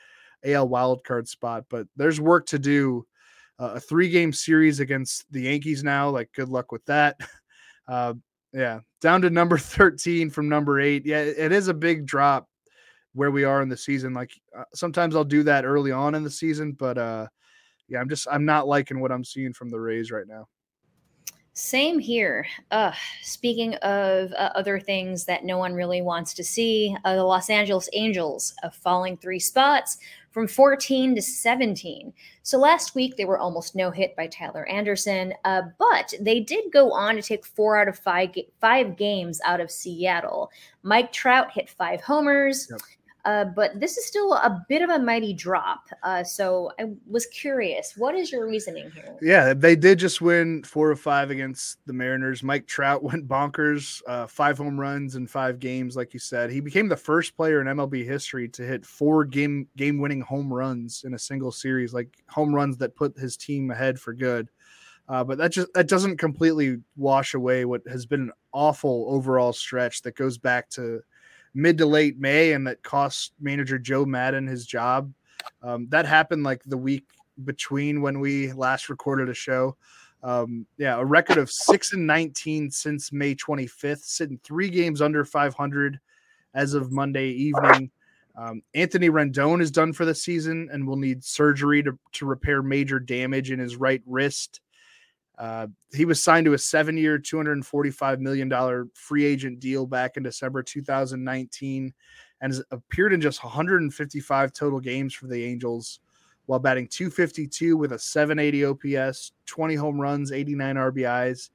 AL 0.45 0.67
wildcard 0.67 1.27
spot. 1.27 1.65
But 1.69 1.87
there's 1.95 2.19
work 2.19 2.45
to 2.47 2.59
do. 2.59 3.05
Uh, 3.59 3.73
a 3.75 3.79
three 3.79 4.09
game 4.09 4.31
series 4.31 4.79
against 4.79 5.31
the 5.31 5.41
Yankees 5.41 5.83
now. 5.83 6.09
Like, 6.09 6.31
good 6.33 6.49
luck 6.49 6.71
with 6.71 6.85
that. 6.85 7.19
Uh, 7.89 8.13
yeah, 8.51 8.81
down 8.99 9.21
to 9.21 9.29
number 9.29 9.57
13 9.57 10.29
from 10.29 10.49
number 10.49 10.81
eight. 10.81 11.05
Yeah, 11.05 11.21
it 11.21 11.53
is 11.53 11.69
a 11.69 11.73
big 11.73 12.05
drop 12.05 12.49
where 13.17 13.31
we 13.31 13.43
are 13.43 13.63
in 13.63 13.69
the 13.69 13.75
season. 13.75 14.13
Like 14.13 14.31
uh, 14.55 14.63
sometimes 14.75 15.15
I'll 15.15 15.23
do 15.23 15.41
that 15.43 15.65
early 15.65 15.91
on 15.91 16.13
in 16.13 16.23
the 16.23 16.29
season, 16.29 16.73
but 16.73 16.99
uh, 16.99 17.27
yeah, 17.87 17.99
I'm 17.99 18.07
just 18.07 18.27
I'm 18.31 18.45
not 18.45 18.67
liking 18.67 18.99
what 18.99 19.11
I'm 19.11 19.23
seeing 19.23 19.53
from 19.53 19.69
the 19.69 19.79
Rays 19.79 20.11
right 20.11 20.27
now. 20.27 20.47
Same 21.53 21.97
here. 21.97 22.45
Uh, 22.69 22.91
speaking 23.23 23.73
of 23.75 24.31
uh, 24.33 24.51
other 24.53 24.79
things 24.79 25.25
that 25.25 25.43
no 25.43 25.57
one 25.57 25.73
really 25.73 26.03
wants 26.03 26.35
to 26.35 26.43
see, 26.43 26.95
uh, 27.03 27.15
the 27.15 27.23
Los 27.23 27.49
Angeles 27.49 27.89
Angels 27.93 28.53
uh, 28.61 28.69
falling 28.69 29.17
three 29.17 29.39
spots 29.39 29.97
from 30.29 30.47
14 30.47 31.15
to 31.15 31.21
17. 31.23 32.13
So 32.43 32.59
last 32.59 32.93
week 32.93 33.17
they 33.17 33.25
were 33.25 33.39
almost 33.39 33.75
no 33.75 33.89
hit 33.89 34.15
by 34.15 34.27
Tyler 34.27 34.67
Anderson, 34.67 35.33
uh, 35.45 35.63
but 35.79 36.13
they 36.21 36.41
did 36.41 36.71
go 36.71 36.91
on 36.91 37.15
to 37.15 37.23
take 37.23 37.43
four 37.43 37.75
out 37.75 37.87
of 37.87 37.97
five, 37.97 38.35
five 38.61 38.95
games 38.95 39.41
out 39.43 39.59
of 39.59 39.71
Seattle. 39.71 40.51
Mike 40.83 41.11
Trout 41.11 41.51
hit 41.51 41.67
five 41.67 42.01
homers. 42.01 42.67
Yep. 42.69 42.81
Uh, 43.27 43.43
but 43.43 43.77
this 43.77 43.97
is 43.97 44.05
still 44.05 44.31
a 44.35 44.65
bit 44.69 44.81
of 44.81 44.89
a 44.89 44.97
mighty 44.97 45.33
drop. 45.33 45.89
Uh, 46.01 46.23
so 46.23 46.71
I 46.79 46.93
was 47.05 47.25
curious, 47.25 47.95
what 47.97 48.15
is 48.15 48.31
your 48.31 48.47
reasoning 48.47 48.89
here? 48.91 49.17
Yeah, 49.21 49.53
they 49.53 49.75
did 49.75 49.99
just 49.99 50.21
win 50.21 50.63
four 50.63 50.91
of 50.91 51.01
five 51.01 51.29
against 51.29 51.85
the 51.85 51.91
Mariners. 51.91 52.41
Mike 52.41 52.67
Trout 52.67 53.03
went 53.03 53.27
bonkers, 53.27 54.01
uh, 54.07 54.27
five 54.27 54.57
home 54.57 54.79
runs 54.79 55.15
in 55.15 55.27
five 55.27 55.59
games, 55.59 55.97
like 55.97 56.13
you 56.13 56.21
said. 56.21 56.49
He 56.49 56.61
became 56.61 56.87
the 56.87 56.95
first 56.95 57.35
player 57.35 57.59
in 57.59 57.67
MLB 57.67 58.05
history 58.05 58.47
to 58.47 58.63
hit 58.63 58.85
four 58.85 59.25
game 59.25 59.67
game 59.75 59.99
winning 59.99 60.21
home 60.21 60.51
runs 60.53 61.03
in 61.05 61.13
a 61.13 61.19
single 61.19 61.51
series, 61.51 61.93
like 61.93 62.07
home 62.29 62.55
runs 62.55 62.77
that 62.77 62.95
put 62.95 63.17
his 63.17 63.35
team 63.35 63.71
ahead 63.71 63.99
for 63.99 64.13
good. 64.13 64.49
Uh, 65.09 65.25
but 65.25 65.37
that 65.37 65.51
just 65.51 65.67
that 65.73 65.89
doesn't 65.89 66.15
completely 66.15 66.77
wash 66.95 67.33
away 67.33 67.65
what 67.65 67.81
has 67.89 68.05
been 68.05 68.21
an 68.21 68.31
awful 68.53 69.05
overall 69.09 69.51
stretch 69.51 70.01
that 70.03 70.15
goes 70.15 70.37
back 70.37 70.69
to 70.69 71.01
mid 71.57 71.79
to 71.79 71.87
late 71.87 72.19
May 72.19 72.53
and 72.53 72.67
that 72.67 72.83
cost 72.83 73.33
manager 73.41 73.79
Joe 73.79 74.05
Maddon 74.05 74.45
his 74.45 74.65
job. 74.65 75.11
Um, 75.63 75.87
that 75.89 76.05
happened 76.05 76.43
like 76.43 76.61
the 76.63 76.77
week 76.77 77.05
between 77.43 78.01
when 78.01 78.19
we 78.19 78.53
last 78.53 78.89
recorded 78.89 79.27
a 79.27 79.33
show. 79.33 79.75
Um, 80.21 80.67
yeah, 80.77 80.97
a 80.97 81.03
record 81.03 81.37
of 81.37 81.49
six 81.49 81.93
and 81.93 82.05
19 82.05 82.69
since 82.69 83.11
May 83.11 83.33
25th, 83.33 84.03
sitting 84.03 84.39
three 84.43 84.69
games 84.69 85.01
under 85.01 85.25
500 85.25 85.99
as 86.53 86.75
of 86.75 86.91
Monday 86.91 87.29
evening. 87.29 87.89
Um, 88.35 88.61
Anthony 88.75 89.09
Rendon 89.09 89.59
is 89.59 89.71
done 89.71 89.93
for 89.93 90.05
the 90.05 90.13
season 90.13 90.69
and 90.71 90.87
will 90.87 90.95
need 90.95 91.23
surgery 91.23 91.81
to, 91.81 91.97
to 92.13 92.27
repair 92.27 92.61
major 92.61 92.99
damage 92.99 93.49
in 93.49 93.57
his 93.57 93.77
right 93.77 94.01
wrist. 94.05 94.61
Uh, 95.37 95.67
he 95.93 96.05
was 96.05 96.23
signed 96.23 96.45
to 96.45 96.53
a 96.53 96.57
seven 96.57 96.97
year, 96.97 97.19
$245 97.19 98.19
million 98.19 98.89
free 98.93 99.25
agent 99.25 99.59
deal 99.59 99.85
back 99.85 100.17
in 100.17 100.23
December 100.23 100.63
2019 100.63 101.93
and 102.41 102.53
has 102.53 102.63
appeared 102.71 103.13
in 103.13 103.21
just 103.21 103.43
155 103.43 104.53
total 104.53 104.79
games 104.79 105.13
for 105.13 105.27
the 105.27 105.43
Angels 105.43 105.99
while 106.45 106.59
batting 106.59 106.87
252 106.87 107.75
with 107.77 107.91
a 107.91 107.99
780 107.99 108.65
OPS, 108.65 109.33
20 109.45 109.75
home 109.75 109.99
runs, 109.99 110.31
89 110.31 110.75
RBIs. 110.75 111.49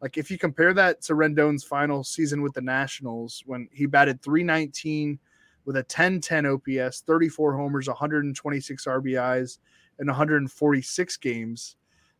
Like 0.00 0.18
if 0.18 0.30
you 0.30 0.38
compare 0.38 0.74
that 0.74 1.00
to 1.02 1.14
Rendon's 1.14 1.64
final 1.64 2.04
season 2.04 2.42
with 2.42 2.52
the 2.52 2.60
Nationals 2.60 3.42
when 3.46 3.68
he 3.72 3.86
batted 3.86 4.22
319 4.22 5.18
with 5.64 5.76
a 5.76 5.80
1010 5.80 6.46
OPS, 6.46 7.00
34 7.00 7.56
homers, 7.56 7.88
126 7.88 8.84
RBIs, 8.84 9.58
and 9.98 10.08
146 10.08 11.16
games 11.18 11.76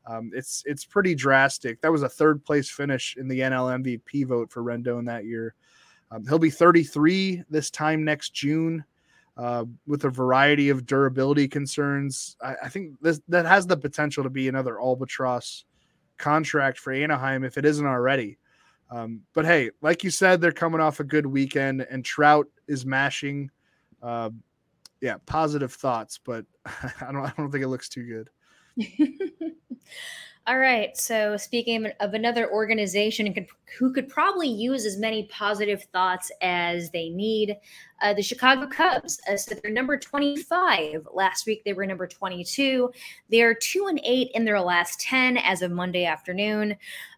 um, 0.07 0.31
it's 0.35 0.63
it's 0.67 0.85
pretty 0.85 1.15
drastic. 1.15 1.81
That 1.81 1.93
was 1.93 2.03
a 2.03 2.09
third 2.09 2.45
place 2.45 2.69
finish 2.69 3.17
in 3.17 3.29
the 3.29 3.41
NL 3.41 3.83
MVP 3.83 4.27
vote 4.27 4.51
for 4.51 4.63
Rendon 4.63 5.07
that 5.07 5.25
year. 5.25 5.55
Um, 6.11 6.27
he'll 6.27 6.39
be 6.39 6.51
33 6.51 7.45
this 7.49 7.71
time 7.71 8.05
next 8.05 8.35
June, 8.35 8.85
uh, 9.37 9.65
with 9.87 10.05
a 10.05 10.11
variety 10.11 10.69
of 10.69 10.87
durability 10.87 11.49
concerns. 11.49 12.37
I, 12.43 12.55
I, 12.65 12.69
think 12.69 13.01
this 13.01 13.21
that 13.29 13.47
has 13.47 13.67
the 13.67 13.77
potential 13.77 14.23
to 14.23 14.31
be 14.31 14.49
another 14.49 14.79
albatross 14.79 15.65
contract 16.19 16.79
for 16.79 16.93
Anaheim 16.93 17.43
if 17.43 17.57
it 17.57 17.65
isn't 17.65 17.87
already. 17.87 18.39
Um, 18.91 19.23
but 19.35 19.47
hey, 19.47 19.71
like 19.81 20.05
you 20.05 20.11
said, 20.11 20.41
they're 20.41 20.53
coming 20.53 20.81
off 20.81 21.01
a 21.01 21.05
good 21.05 21.27
weekend, 21.27 21.87
and 21.91 22.05
Trout 22.05 22.47
is 22.69 22.85
mashing. 22.85 23.51
Uh, 24.03 24.31
yeah, 25.01 25.17
positive 25.27 25.73
thoughts, 25.73 26.21
but 26.23 26.45
I 26.67 27.11
don't 27.11 27.25
I 27.25 27.33
don't 27.37 27.51
think 27.51 27.65
it 27.65 27.69
looks 27.69 27.89
too 27.89 28.05
good. 28.05 28.31
All 30.47 30.59
right. 30.59 30.95
So, 30.95 31.39
speaking 31.39 31.87
of 32.01 32.13
another 32.13 32.53
organization 32.53 33.35
who 33.79 33.93
could 33.95 34.09
probably 34.11 34.49
use 34.49 34.85
as 34.85 34.99
many 34.99 35.25
positive 35.25 35.85
thoughts 35.85 36.31
as 36.43 36.91
they 36.91 37.09
need, 37.09 37.57
uh, 38.03 38.13
the 38.13 38.23
Chicago 38.23 38.67
Cubs. 38.67 39.19
Uh, 39.27 39.39
they're 39.63 39.73
number 39.73 39.97
25. 39.97 41.09
Last 41.15 41.47
week 41.47 41.65
they 41.65 41.73
were 41.73 41.87
number 41.87 42.07
22. 42.07 42.93
They 43.31 43.41
are 43.41 43.55
two 43.55 43.87
and 43.89 43.99
eight 44.05 44.33
in 44.35 44.45
their 44.45 44.61
last 44.61 45.01
10 45.01 45.39
as 45.39 45.63
of 45.63 45.71
Monday 45.71 46.05
afternoon. 46.05 46.77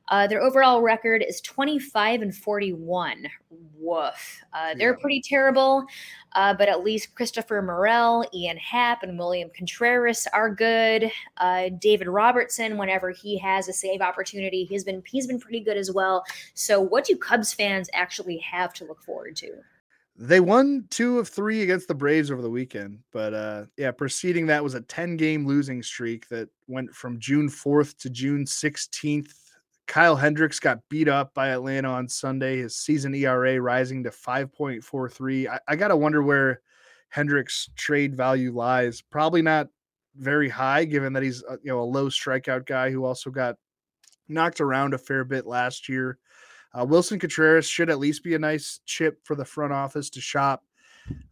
Uh, 0.09 0.27
their 0.27 0.42
overall 0.42 0.83
record 0.83 1.25
is 1.27 1.40
25 1.40 2.23
and 2.23 2.35
41. 2.35 3.27
Woof. 3.79 4.40
Uh, 4.53 4.75
they're 4.75 4.92
yeah. 4.92 5.01
pretty 5.01 5.21
terrible, 5.21 5.85
uh, 6.35 6.55
but 6.55 6.69
at 6.69 6.85
least 6.85 7.14
Christopher 7.14 7.61
Morel, 7.62 8.25
Ian 8.35 8.57
Happ, 8.57 9.03
and 9.03 9.19
William 9.19 9.51
Contreras 9.57 10.27
are 10.33 10.55
good. 10.55 11.11
Uh, 11.37 11.71
David 11.81 12.09
Robertson, 12.09 12.79
whenever 12.79 13.11
he 13.11 13.38
has 13.38 13.69
a 13.69 13.73
save 13.73 14.01
opportunity, 14.01 14.64
he's 14.64 14.85
been 14.85 15.03
he's 15.07 15.27
been 15.27 15.40
pretty 15.40 15.61
good 15.61 15.77
as 15.77 15.90
well. 15.90 16.25
So, 16.55 16.81
what 16.81 17.05
do 17.05 17.16
Cubs 17.16 17.53
fans 17.53 17.88
actually 17.92 18.38
have 18.38 18.73
to 18.75 18.85
look 18.85 19.03
forward 19.03 19.37
to? 19.37 19.53
They 20.19 20.40
won 20.40 20.87
two 20.88 21.19
of 21.19 21.29
three 21.29 21.62
against 21.62 21.88
the 21.88 21.95
Braves 21.95 22.31
over 22.31 22.40
the 22.40 22.51
weekend, 22.51 23.01
but 23.12 23.35
uh, 23.35 23.66
yeah, 23.77 23.90
preceding 23.90 24.47
that 24.47 24.64
was 24.64 24.75
a 24.75 24.81
10 24.81 25.19
game 25.19 25.47
losing 25.47 25.83
streak 25.83 26.27
that 26.29 26.49
went 26.69 26.95
from 26.95 27.21
June 27.21 27.51
4th 27.51 27.99
to 27.99 28.09
June 28.09 28.47
16th 28.47 29.45
Kyle 29.87 30.16
Hendricks 30.16 30.59
got 30.59 30.81
beat 30.88 31.09
up 31.09 31.33
by 31.35 31.49
Atlanta 31.49 31.88
on 31.88 32.09
Sunday. 32.09 32.59
His 32.59 32.77
season 32.77 33.14
ERA 33.14 33.61
rising 33.61 34.03
to 34.05 34.11
5.43. 34.11 35.49
I, 35.49 35.61
I 35.68 35.77
got 35.77 35.88
to 35.88 35.96
wonder 35.96 36.22
where 36.22 36.61
Hendricks' 37.09 37.70
trade 37.77 38.16
value 38.16 38.53
lies. 38.53 39.01
Probably 39.01 39.42
not 39.42 39.68
very 40.16 40.49
high, 40.49 40.85
given 40.85 41.12
that 41.12 41.22
he's 41.22 41.42
you 41.62 41.70
know 41.70 41.81
a 41.81 41.85
low 41.85 42.09
strikeout 42.09 42.66
guy 42.66 42.90
who 42.90 43.05
also 43.05 43.31
got 43.31 43.57
knocked 44.29 44.61
around 44.61 44.94
a 44.94 44.99
fair 44.99 45.25
bit 45.25 45.46
last 45.46 45.88
year. 45.88 46.18
Uh, 46.75 46.85
Willson 46.85 47.20
Contreras 47.20 47.66
should 47.66 47.90
at 47.90 47.99
least 47.99 48.25
be 48.25 48.35
a 48.35 48.38
nice 48.38 48.81
chip 48.85 49.18
for 49.25 49.35
the 49.35 49.44
front 49.44 49.72
office 49.72 50.11
to 50.11 50.20
shop. 50.20 50.62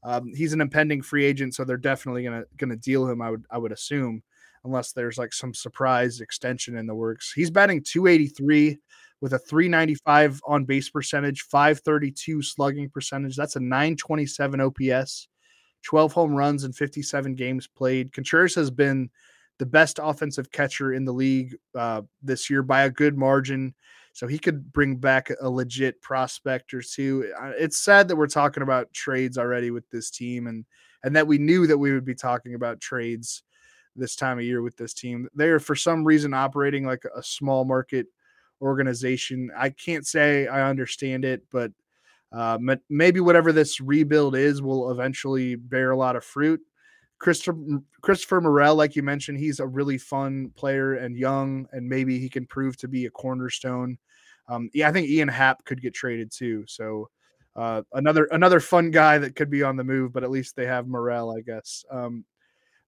Um, 0.04 0.32
he's 0.34 0.52
an 0.52 0.60
impending 0.60 1.02
free 1.02 1.24
agent, 1.24 1.54
so 1.54 1.64
they're 1.64 1.76
definitely 1.76 2.22
gonna 2.22 2.44
gonna 2.56 2.76
deal 2.76 3.08
him. 3.08 3.20
I 3.20 3.30
would 3.30 3.44
I 3.50 3.58
would 3.58 3.72
assume 3.72 4.22
unless 4.64 4.92
there's 4.92 5.18
like 5.18 5.32
some 5.32 5.54
surprise 5.54 6.20
extension 6.20 6.76
in 6.76 6.86
the 6.86 6.94
works. 6.94 7.32
He's 7.32 7.50
batting 7.50 7.82
283 7.82 8.78
with 9.20 9.34
a 9.34 9.38
395 9.38 10.40
on 10.46 10.64
base 10.64 10.90
percentage, 10.90 11.42
532 11.42 12.42
slugging 12.42 12.90
percentage. 12.90 13.36
That's 13.36 13.56
a 13.56 13.60
927 13.60 14.60
OPS, 14.60 15.28
12 15.82 16.12
home 16.12 16.34
runs 16.34 16.64
in 16.64 16.72
57 16.72 17.34
games 17.34 17.66
played. 17.66 18.12
Contreras 18.12 18.54
has 18.54 18.70
been 18.70 19.10
the 19.58 19.66
best 19.66 20.00
offensive 20.02 20.50
catcher 20.50 20.92
in 20.92 21.04
the 21.04 21.12
league 21.12 21.56
uh, 21.74 22.02
this 22.22 22.50
year 22.50 22.62
by 22.62 22.82
a 22.82 22.90
good 22.90 23.16
margin. 23.16 23.74
So 24.12 24.26
he 24.26 24.38
could 24.38 24.72
bring 24.72 24.96
back 24.96 25.30
a 25.40 25.50
legit 25.50 26.00
prospect 26.00 26.72
or 26.72 26.82
two. 26.82 27.32
It's 27.58 27.78
sad 27.78 28.08
that 28.08 28.16
we're 28.16 28.26
talking 28.28 28.62
about 28.62 28.92
trades 28.92 29.38
already 29.38 29.70
with 29.70 29.88
this 29.90 30.10
team 30.10 30.46
and 30.46 30.64
and 31.02 31.14
that 31.16 31.26
we 31.26 31.36
knew 31.36 31.66
that 31.66 31.76
we 31.76 31.92
would 31.92 32.04
be 32.04 32.14
talking 32.14 32.54
about 32.54 32.80
trades 32.80 33.42
this 33.96 34.16
time 34.16 34.38
of 34.38 34.44
year 34.44 34.62
with 34.62 34.76
this 34.76 34.94
team. 34.94 35.28
They 35.34 35.48
are 35.48 35.60
for 35.60 35.74
some 35.74 36.04
reason 36.04 36.34
operating 36.34 36.84
like 36.84 37.04
a 37.16 37.22
small 37.22 37.64
market 37.64 38.06
organization. 38.60 39.50
I 39.56 39.70
can't 39.70 40.06
say 40.06 40.46
I 40.46 40.68
understand 40.68 41.24
it, 41.24 41.42
but 41.50 41.72
uh, 42.32 42.58
maybe 42.88 43.20
whatever 43.20 43.52
this 43.52 43.80
rebuild 43.80 44.34
is 44.34 44.60
will 44.60 44.90
eventually 44.90 45.54
bear 45.54 45.92
a 45.92 45.96
lot 45.96 46.16
of 46.16 46.24
fruit. 46.24 46.60
Christopher 47.18 47.58
Christopher 48.02 48.40
Morel, 48.40 48.74
like 48.74 48.96
you 48.96 49.02
mentioned, 49.02 49.38
he's 49.38 49.60
a 49.60 49.66
really 49.66 49.98
fun 49.98 50.50
player 50.56 50.94
and 50.94 51.16
young, 51.16 51.66
and 51.72 51.88
maybe 51.88 52.18
he 52.18 52.28
can 52.28 52.44
prove 52.46 52.76
to 52.78 52.88
be 52.88 53.06
a 53.06 53.10
cornerstone. 53.10 53.98
Um, 54.48 54.68
yeah, 54.74 54.88
I 54.88 54.92
think 54.92 55.08
Ian 55.08 55.28
Happ 55.28 55.64
could 55.64 55.80
get 55.80 55.94
traded 55.94 56.32
too. 56.32 56.64
So 56.66 57.08
uh, 57.56 57.82
another 57.92 58.24
another 58.32 58.60
fun 58.60 58.90
guy 58.90 59.18
that 59.18 59.36
could 59.36 59.48
be 59.48 59.62
on 59.62 59.76
the 59.76 59.84
move, 59.84 60.12
but 60.12 60.24
at 60.24 60.30
least 60.30 60.56
they 60.56 60.66
have 60.66 60.88
Morel, 60.88 61.34
I 61.36 61.40
guess. 61.40 61.84
Um, 61.90 62.24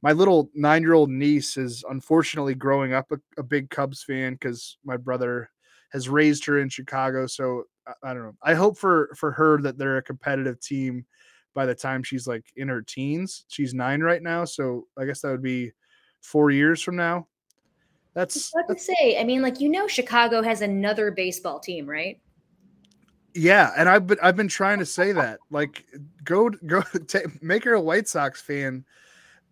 my 0.02 0.12
little 0.12 0.50
nine 0.54 0.82
year 0.82 0.94
old 0.94 1.10
niece 1.10 1.56
is 1.56 1.84
unfortunately 1.88 2.54
growing 2.54 2.92
up 2.92 3.10
a, 3.12 3.16
a 3.38 3.42
big 3.42 3.70
Cubs 3.70 4.02
fan 4.02 4.34
because 4.34 4.78
my 4.84 4.96
brother 4.96 5.50
has 5.92 6.08
raised 6.08 6.44
her 6.44 6.58
in 6.60 6.68
Chicago. 6.68 7.26
So 7.26 7.64
I, 7.86 8.10
I, 8.10 8.14
don't 8.14 8.22
know. 8.22 8.36
I 8.42 8.54
hope 8.54 8.78
for 8.78 9.10
for 9.16 9.32
her 9.32 9.60
that 9.62 9.78
they're 9.78 9.98
a 9.98 10.02
competitive 10.02 10.60
team 10.60 11.06
by 11.54 11.66
the 11.66 11.74
time 11.74 12.02
she's 12.02 12.26
like 12.26 12.44
in 12.56 12.68
her 12.68 12.82
teens. 12.82 13.44
She's 13.48 13.74
nine 13.74 14.00
right 14.00 14.22
now, 14.22 14.44
so 14.44 14.86
I 14.98 15.06
guess 15.06 15.22
that 15.22 15.30
would 15.30 15.42
be 15.42 15.72
four 16.20 16.50
years 16.50 16.82
from 16.82 16.96
now. 16.96 17.26
That's 18.14 18.50
what 18.52 18.68
to 18.68 18.78
say. 18.78 19.18
I 19.18 19.24
mean, 19.24 19.42
like 19.42 19.60
you 19.60 19.68
know, 19.68 19.88
Chicago 19.88 20.42
has 20.42 20.60
another 20.62 21.10
baseball 21.10 21.58
team, 21.58 21.88
right? 21.88 22.20
Yeah, 23.34 23.72
and 23.76 23.88
I've 23.88 24.06
been 24.06 24.18
I've 24.22 24.36
been 24.36 24.48
trying 24.48 24.78
to 24.78 24.86
say 24.86 25.12
that. 25.12 25.40
Like, 25.50 25.84
go 26.24 26.48
go 26.48 26.82
t- 27.08 27.20
make 27.42 27.64
her 27.64 27.74
a 27.74 27.80
White 27.80 28.08
Sox 28.08 28.40
fan 28.40 28.84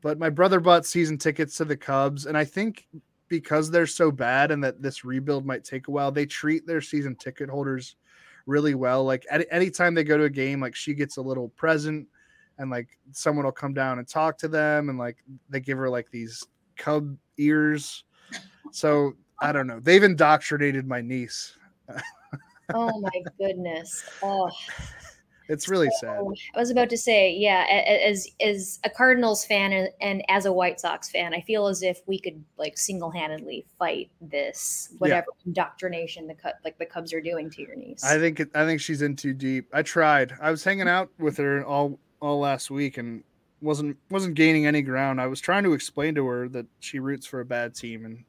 but 0.04 0.18
my 0.18 0.28
brother 0.28 0.60
bought 0.60 0.84
season 0.84 1.16
tickets 1.16 1.57
to 1.57 1.64
the 1.64 1.78
Cubs, 1.78 2.26
and 2.26 2.36
I 2.36 2.44
think 2.44 2.86
because 3.28 3.70
they're 3.70 3.86
so 3.86 4.11
bad 4.11 4.50
and 4.50 4.62
that 4.62 4.82
this 4.82 5.02
rebuild 5.02 5.46
might 5.46 5.64
take 5.64 5.88
a 5.88 5.90
while, 5.90 6.12
they 6.12 6.26
treat 6.26 6.66
their 6.66 6.82
season 6.82 7.16
ticket 7.16 7.48
holders 7.48 7.96
really 8.44 8.74
well. 8.74 9.02
Like 9.02 9.24
at 9.30 9.46
any 9.50 9.70
time 9.70 9.94
they 9.94 10.05
go 10.05 10.18
to 10.18 10.24
a 10.24 10.30
game, 10.30 10.61
like 10.61 10.74
she 10.74 10.92
gets 10.92 11.16
a 11.16 11.22
little 11.22 11.48
present 11.48 12.07
and 12.59 12.70
like 12.70 12.98
someone 13.12 13.46
will 13.46 13.52
come 13.52 13.72
down 13.72 13.98
and 13.98 14.07
talk 14.07 14.36
to 14.38 14.48
them 14.48 14.90
and 14.90 14.98
like 14.98 15.16
they 15.48 15.59
give 15.59 15.78
her 15.78 15.88
like 15.88 16.11
these 16.11 16.44
cub 16.76 17.16
ears. 17.38 18.05
So 18.72 19.14
I 19.40 19.52
don't 19.52 19.66
know. 19.66 19.80
They've 19.80 20.05
indoctrinated 20.05 20.86
my 20.86 21.00
niece. 21.00 21.57
oh 22.74 23.00
my 23.00 23.22
goodness. 23.38 24.05
Oh. 24.22 24.50
It's 25.49 25.68
really 25.68 25.90
so, 26.01 26.07
sad. 26.07 26.20
I 26.55 26.59
was 26.59 26.70
about 26.70 26.88
to 26.90 26.97
say, 26.97 27.32
yeah, 27.32 27.66
as 27.68 28.28
as 28.40 28.78
a 28.84 28.90
Cardinals 28.90 29.45
fan 29.45 29.72
and, 29.72 29.88
and, 30.01 30.24
as 30.28 30.47
a 30.47 30.53
White 30.53 30.80
Sox 30.80 31.11
fan, 31.11 31.34
I 31.34 31.40
feel 31.42 31.66
as 31.66 31.82
if 31.82 32.01
we 32.07 32.18
could 32.18 32.42
like 32.57 32.78
single 32.78 33.11
handedly 33.11 33.66
fight 33.78 34.11
this 34.20 34.95
whatever 34.99 35.26
yeah. 35.40 35.47
indoctrination 35.47 36.26
the 36.26 36.34
cut 36.34 36.57
like 36.64 36.78
the 36.78 36.86
Cubs 36.86 37.12
are 37.12 37.20
doing 37.20 37.51
to 37.51 37.62
your 37.62 37.76
niece. 37.76 38.03
I 38.05 38.18
think 38.18 38.40
it, 38.40 38.51
I 38.55 38.64
think 38.64 38.80
she's 38.80 39.03
in 39.03 39.16
too 39.16 39.34
deep. 39.34 39.68
I 39.72 39.82
tried. 39.82 40.34
I 40.40 40.51
was 40.51 40.64
hanging 40.64 40.88
out 40.88 41.11
with 41.18 41.36
her 41.36 41.64
all 41.64 41.99
all 42.20 42.38
last 42.38 42.70
week 42.70 42.97
and 42.97 43.22
wasn't 43.61 43.97
wasn't 44.11 44.34
gaining 44.34 44.66
any 44.66 44.82
ground. 44.82 45.20
I 45.20 45.26
was 45.26 45.40
trying 45.40 45.64
to 45.64 45.72
explain 45.72 46.14
to 46.14 46.26
her 46.26 46.49
that 46.51 46.66
she 46.80 47.01
roots 47.01 47.26
for 47.26 47.40
a 47.40 47.45
bad 47.45 47.74
team, 47.74 48.05
and 48.05 48.24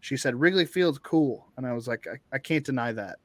she 0.00 0.16
said 0.16 0.38
Wrigley 0.38 0.66
Field's 0.66 0.98
cool, 0.98 1.46
and 1.56 1.66
I 1.66 1.72
was 1.72 1.88
like, 1.88 2.06
I, 2.06 2.18
I 2.34 2.38
can't 2.38 2.64
deny 2.64 2.92
that. 2.92 3.16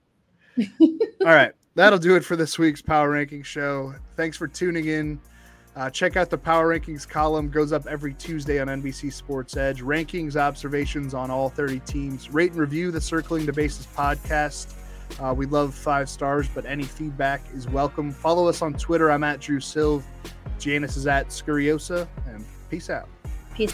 all 1.21 1.33
right 1.33 1.53
that'll 1.79 1.99
do 1.99 2.15
it 2.15 2.25
for 2.25 2.35
this 2.35 2.59
week's 2.59 2.81
Power 2.81 3.11
Ranking 3.11 3.41
show. 3.41 3.93
Thanks 4.17 4.35
for 4.35 4.47
tuning 4.47 4.87
in. 4.87 5.19
Uh, 5.75 5.89
check 5.89 6.17
out 6.17 6.29
the 6.29 6.37
Power 6.37 6.77
Rankings 6.77 7.07
column, 7.07 7.49
goes 7.49 7.71
up 7.71 7.87
every 7.87 8.13
Tuesday 8.15 8.59
on 8.59 8.67
NBC 8.67 9.13
Sports 9.13 9.55
Edge. 9.55 9.81
Rankings, 9.81 10.35
observations 10.35 11.13
on 11.13 11.31
all 11.31 11.47
30 11.47 11.79
teams. 11.81 12.33
Rate 12.33 12.51
and 12.51 12.59
review 12.59 12.91
the 12.91 12.99
Circling 12.99 13.45
the 13.45 13.53
Bases 13.53 13.87
podcast. 13.95 14.73
Uh, 15.21 15.33
we 15.33 15.45
love 15.45 15.73
five 15.73 16.09
stars, 16.09 16.49
but 16.53 16.65
any 16.65 16.83
feedback 16.83 17.41
is 17.53 17.67
welcome. 17.69 18.11
Follow 18.11 18.47
us 18.47 18.61
on 18.61 18.73
Twitter. 18.73 19.09
I'm 19.09 19.23
at 19.23 19.39
Drew 19.39 19.59
Silv. 19.59 20.03
Janice 20.59 20.97
is 20.97 21.07
at 21.07 21.29
Scuriosa, 21.29 22.07
and 22.27 22.45
peace 22.69 22.89
out. 22.89 23.07
Peace. 23.55 23.73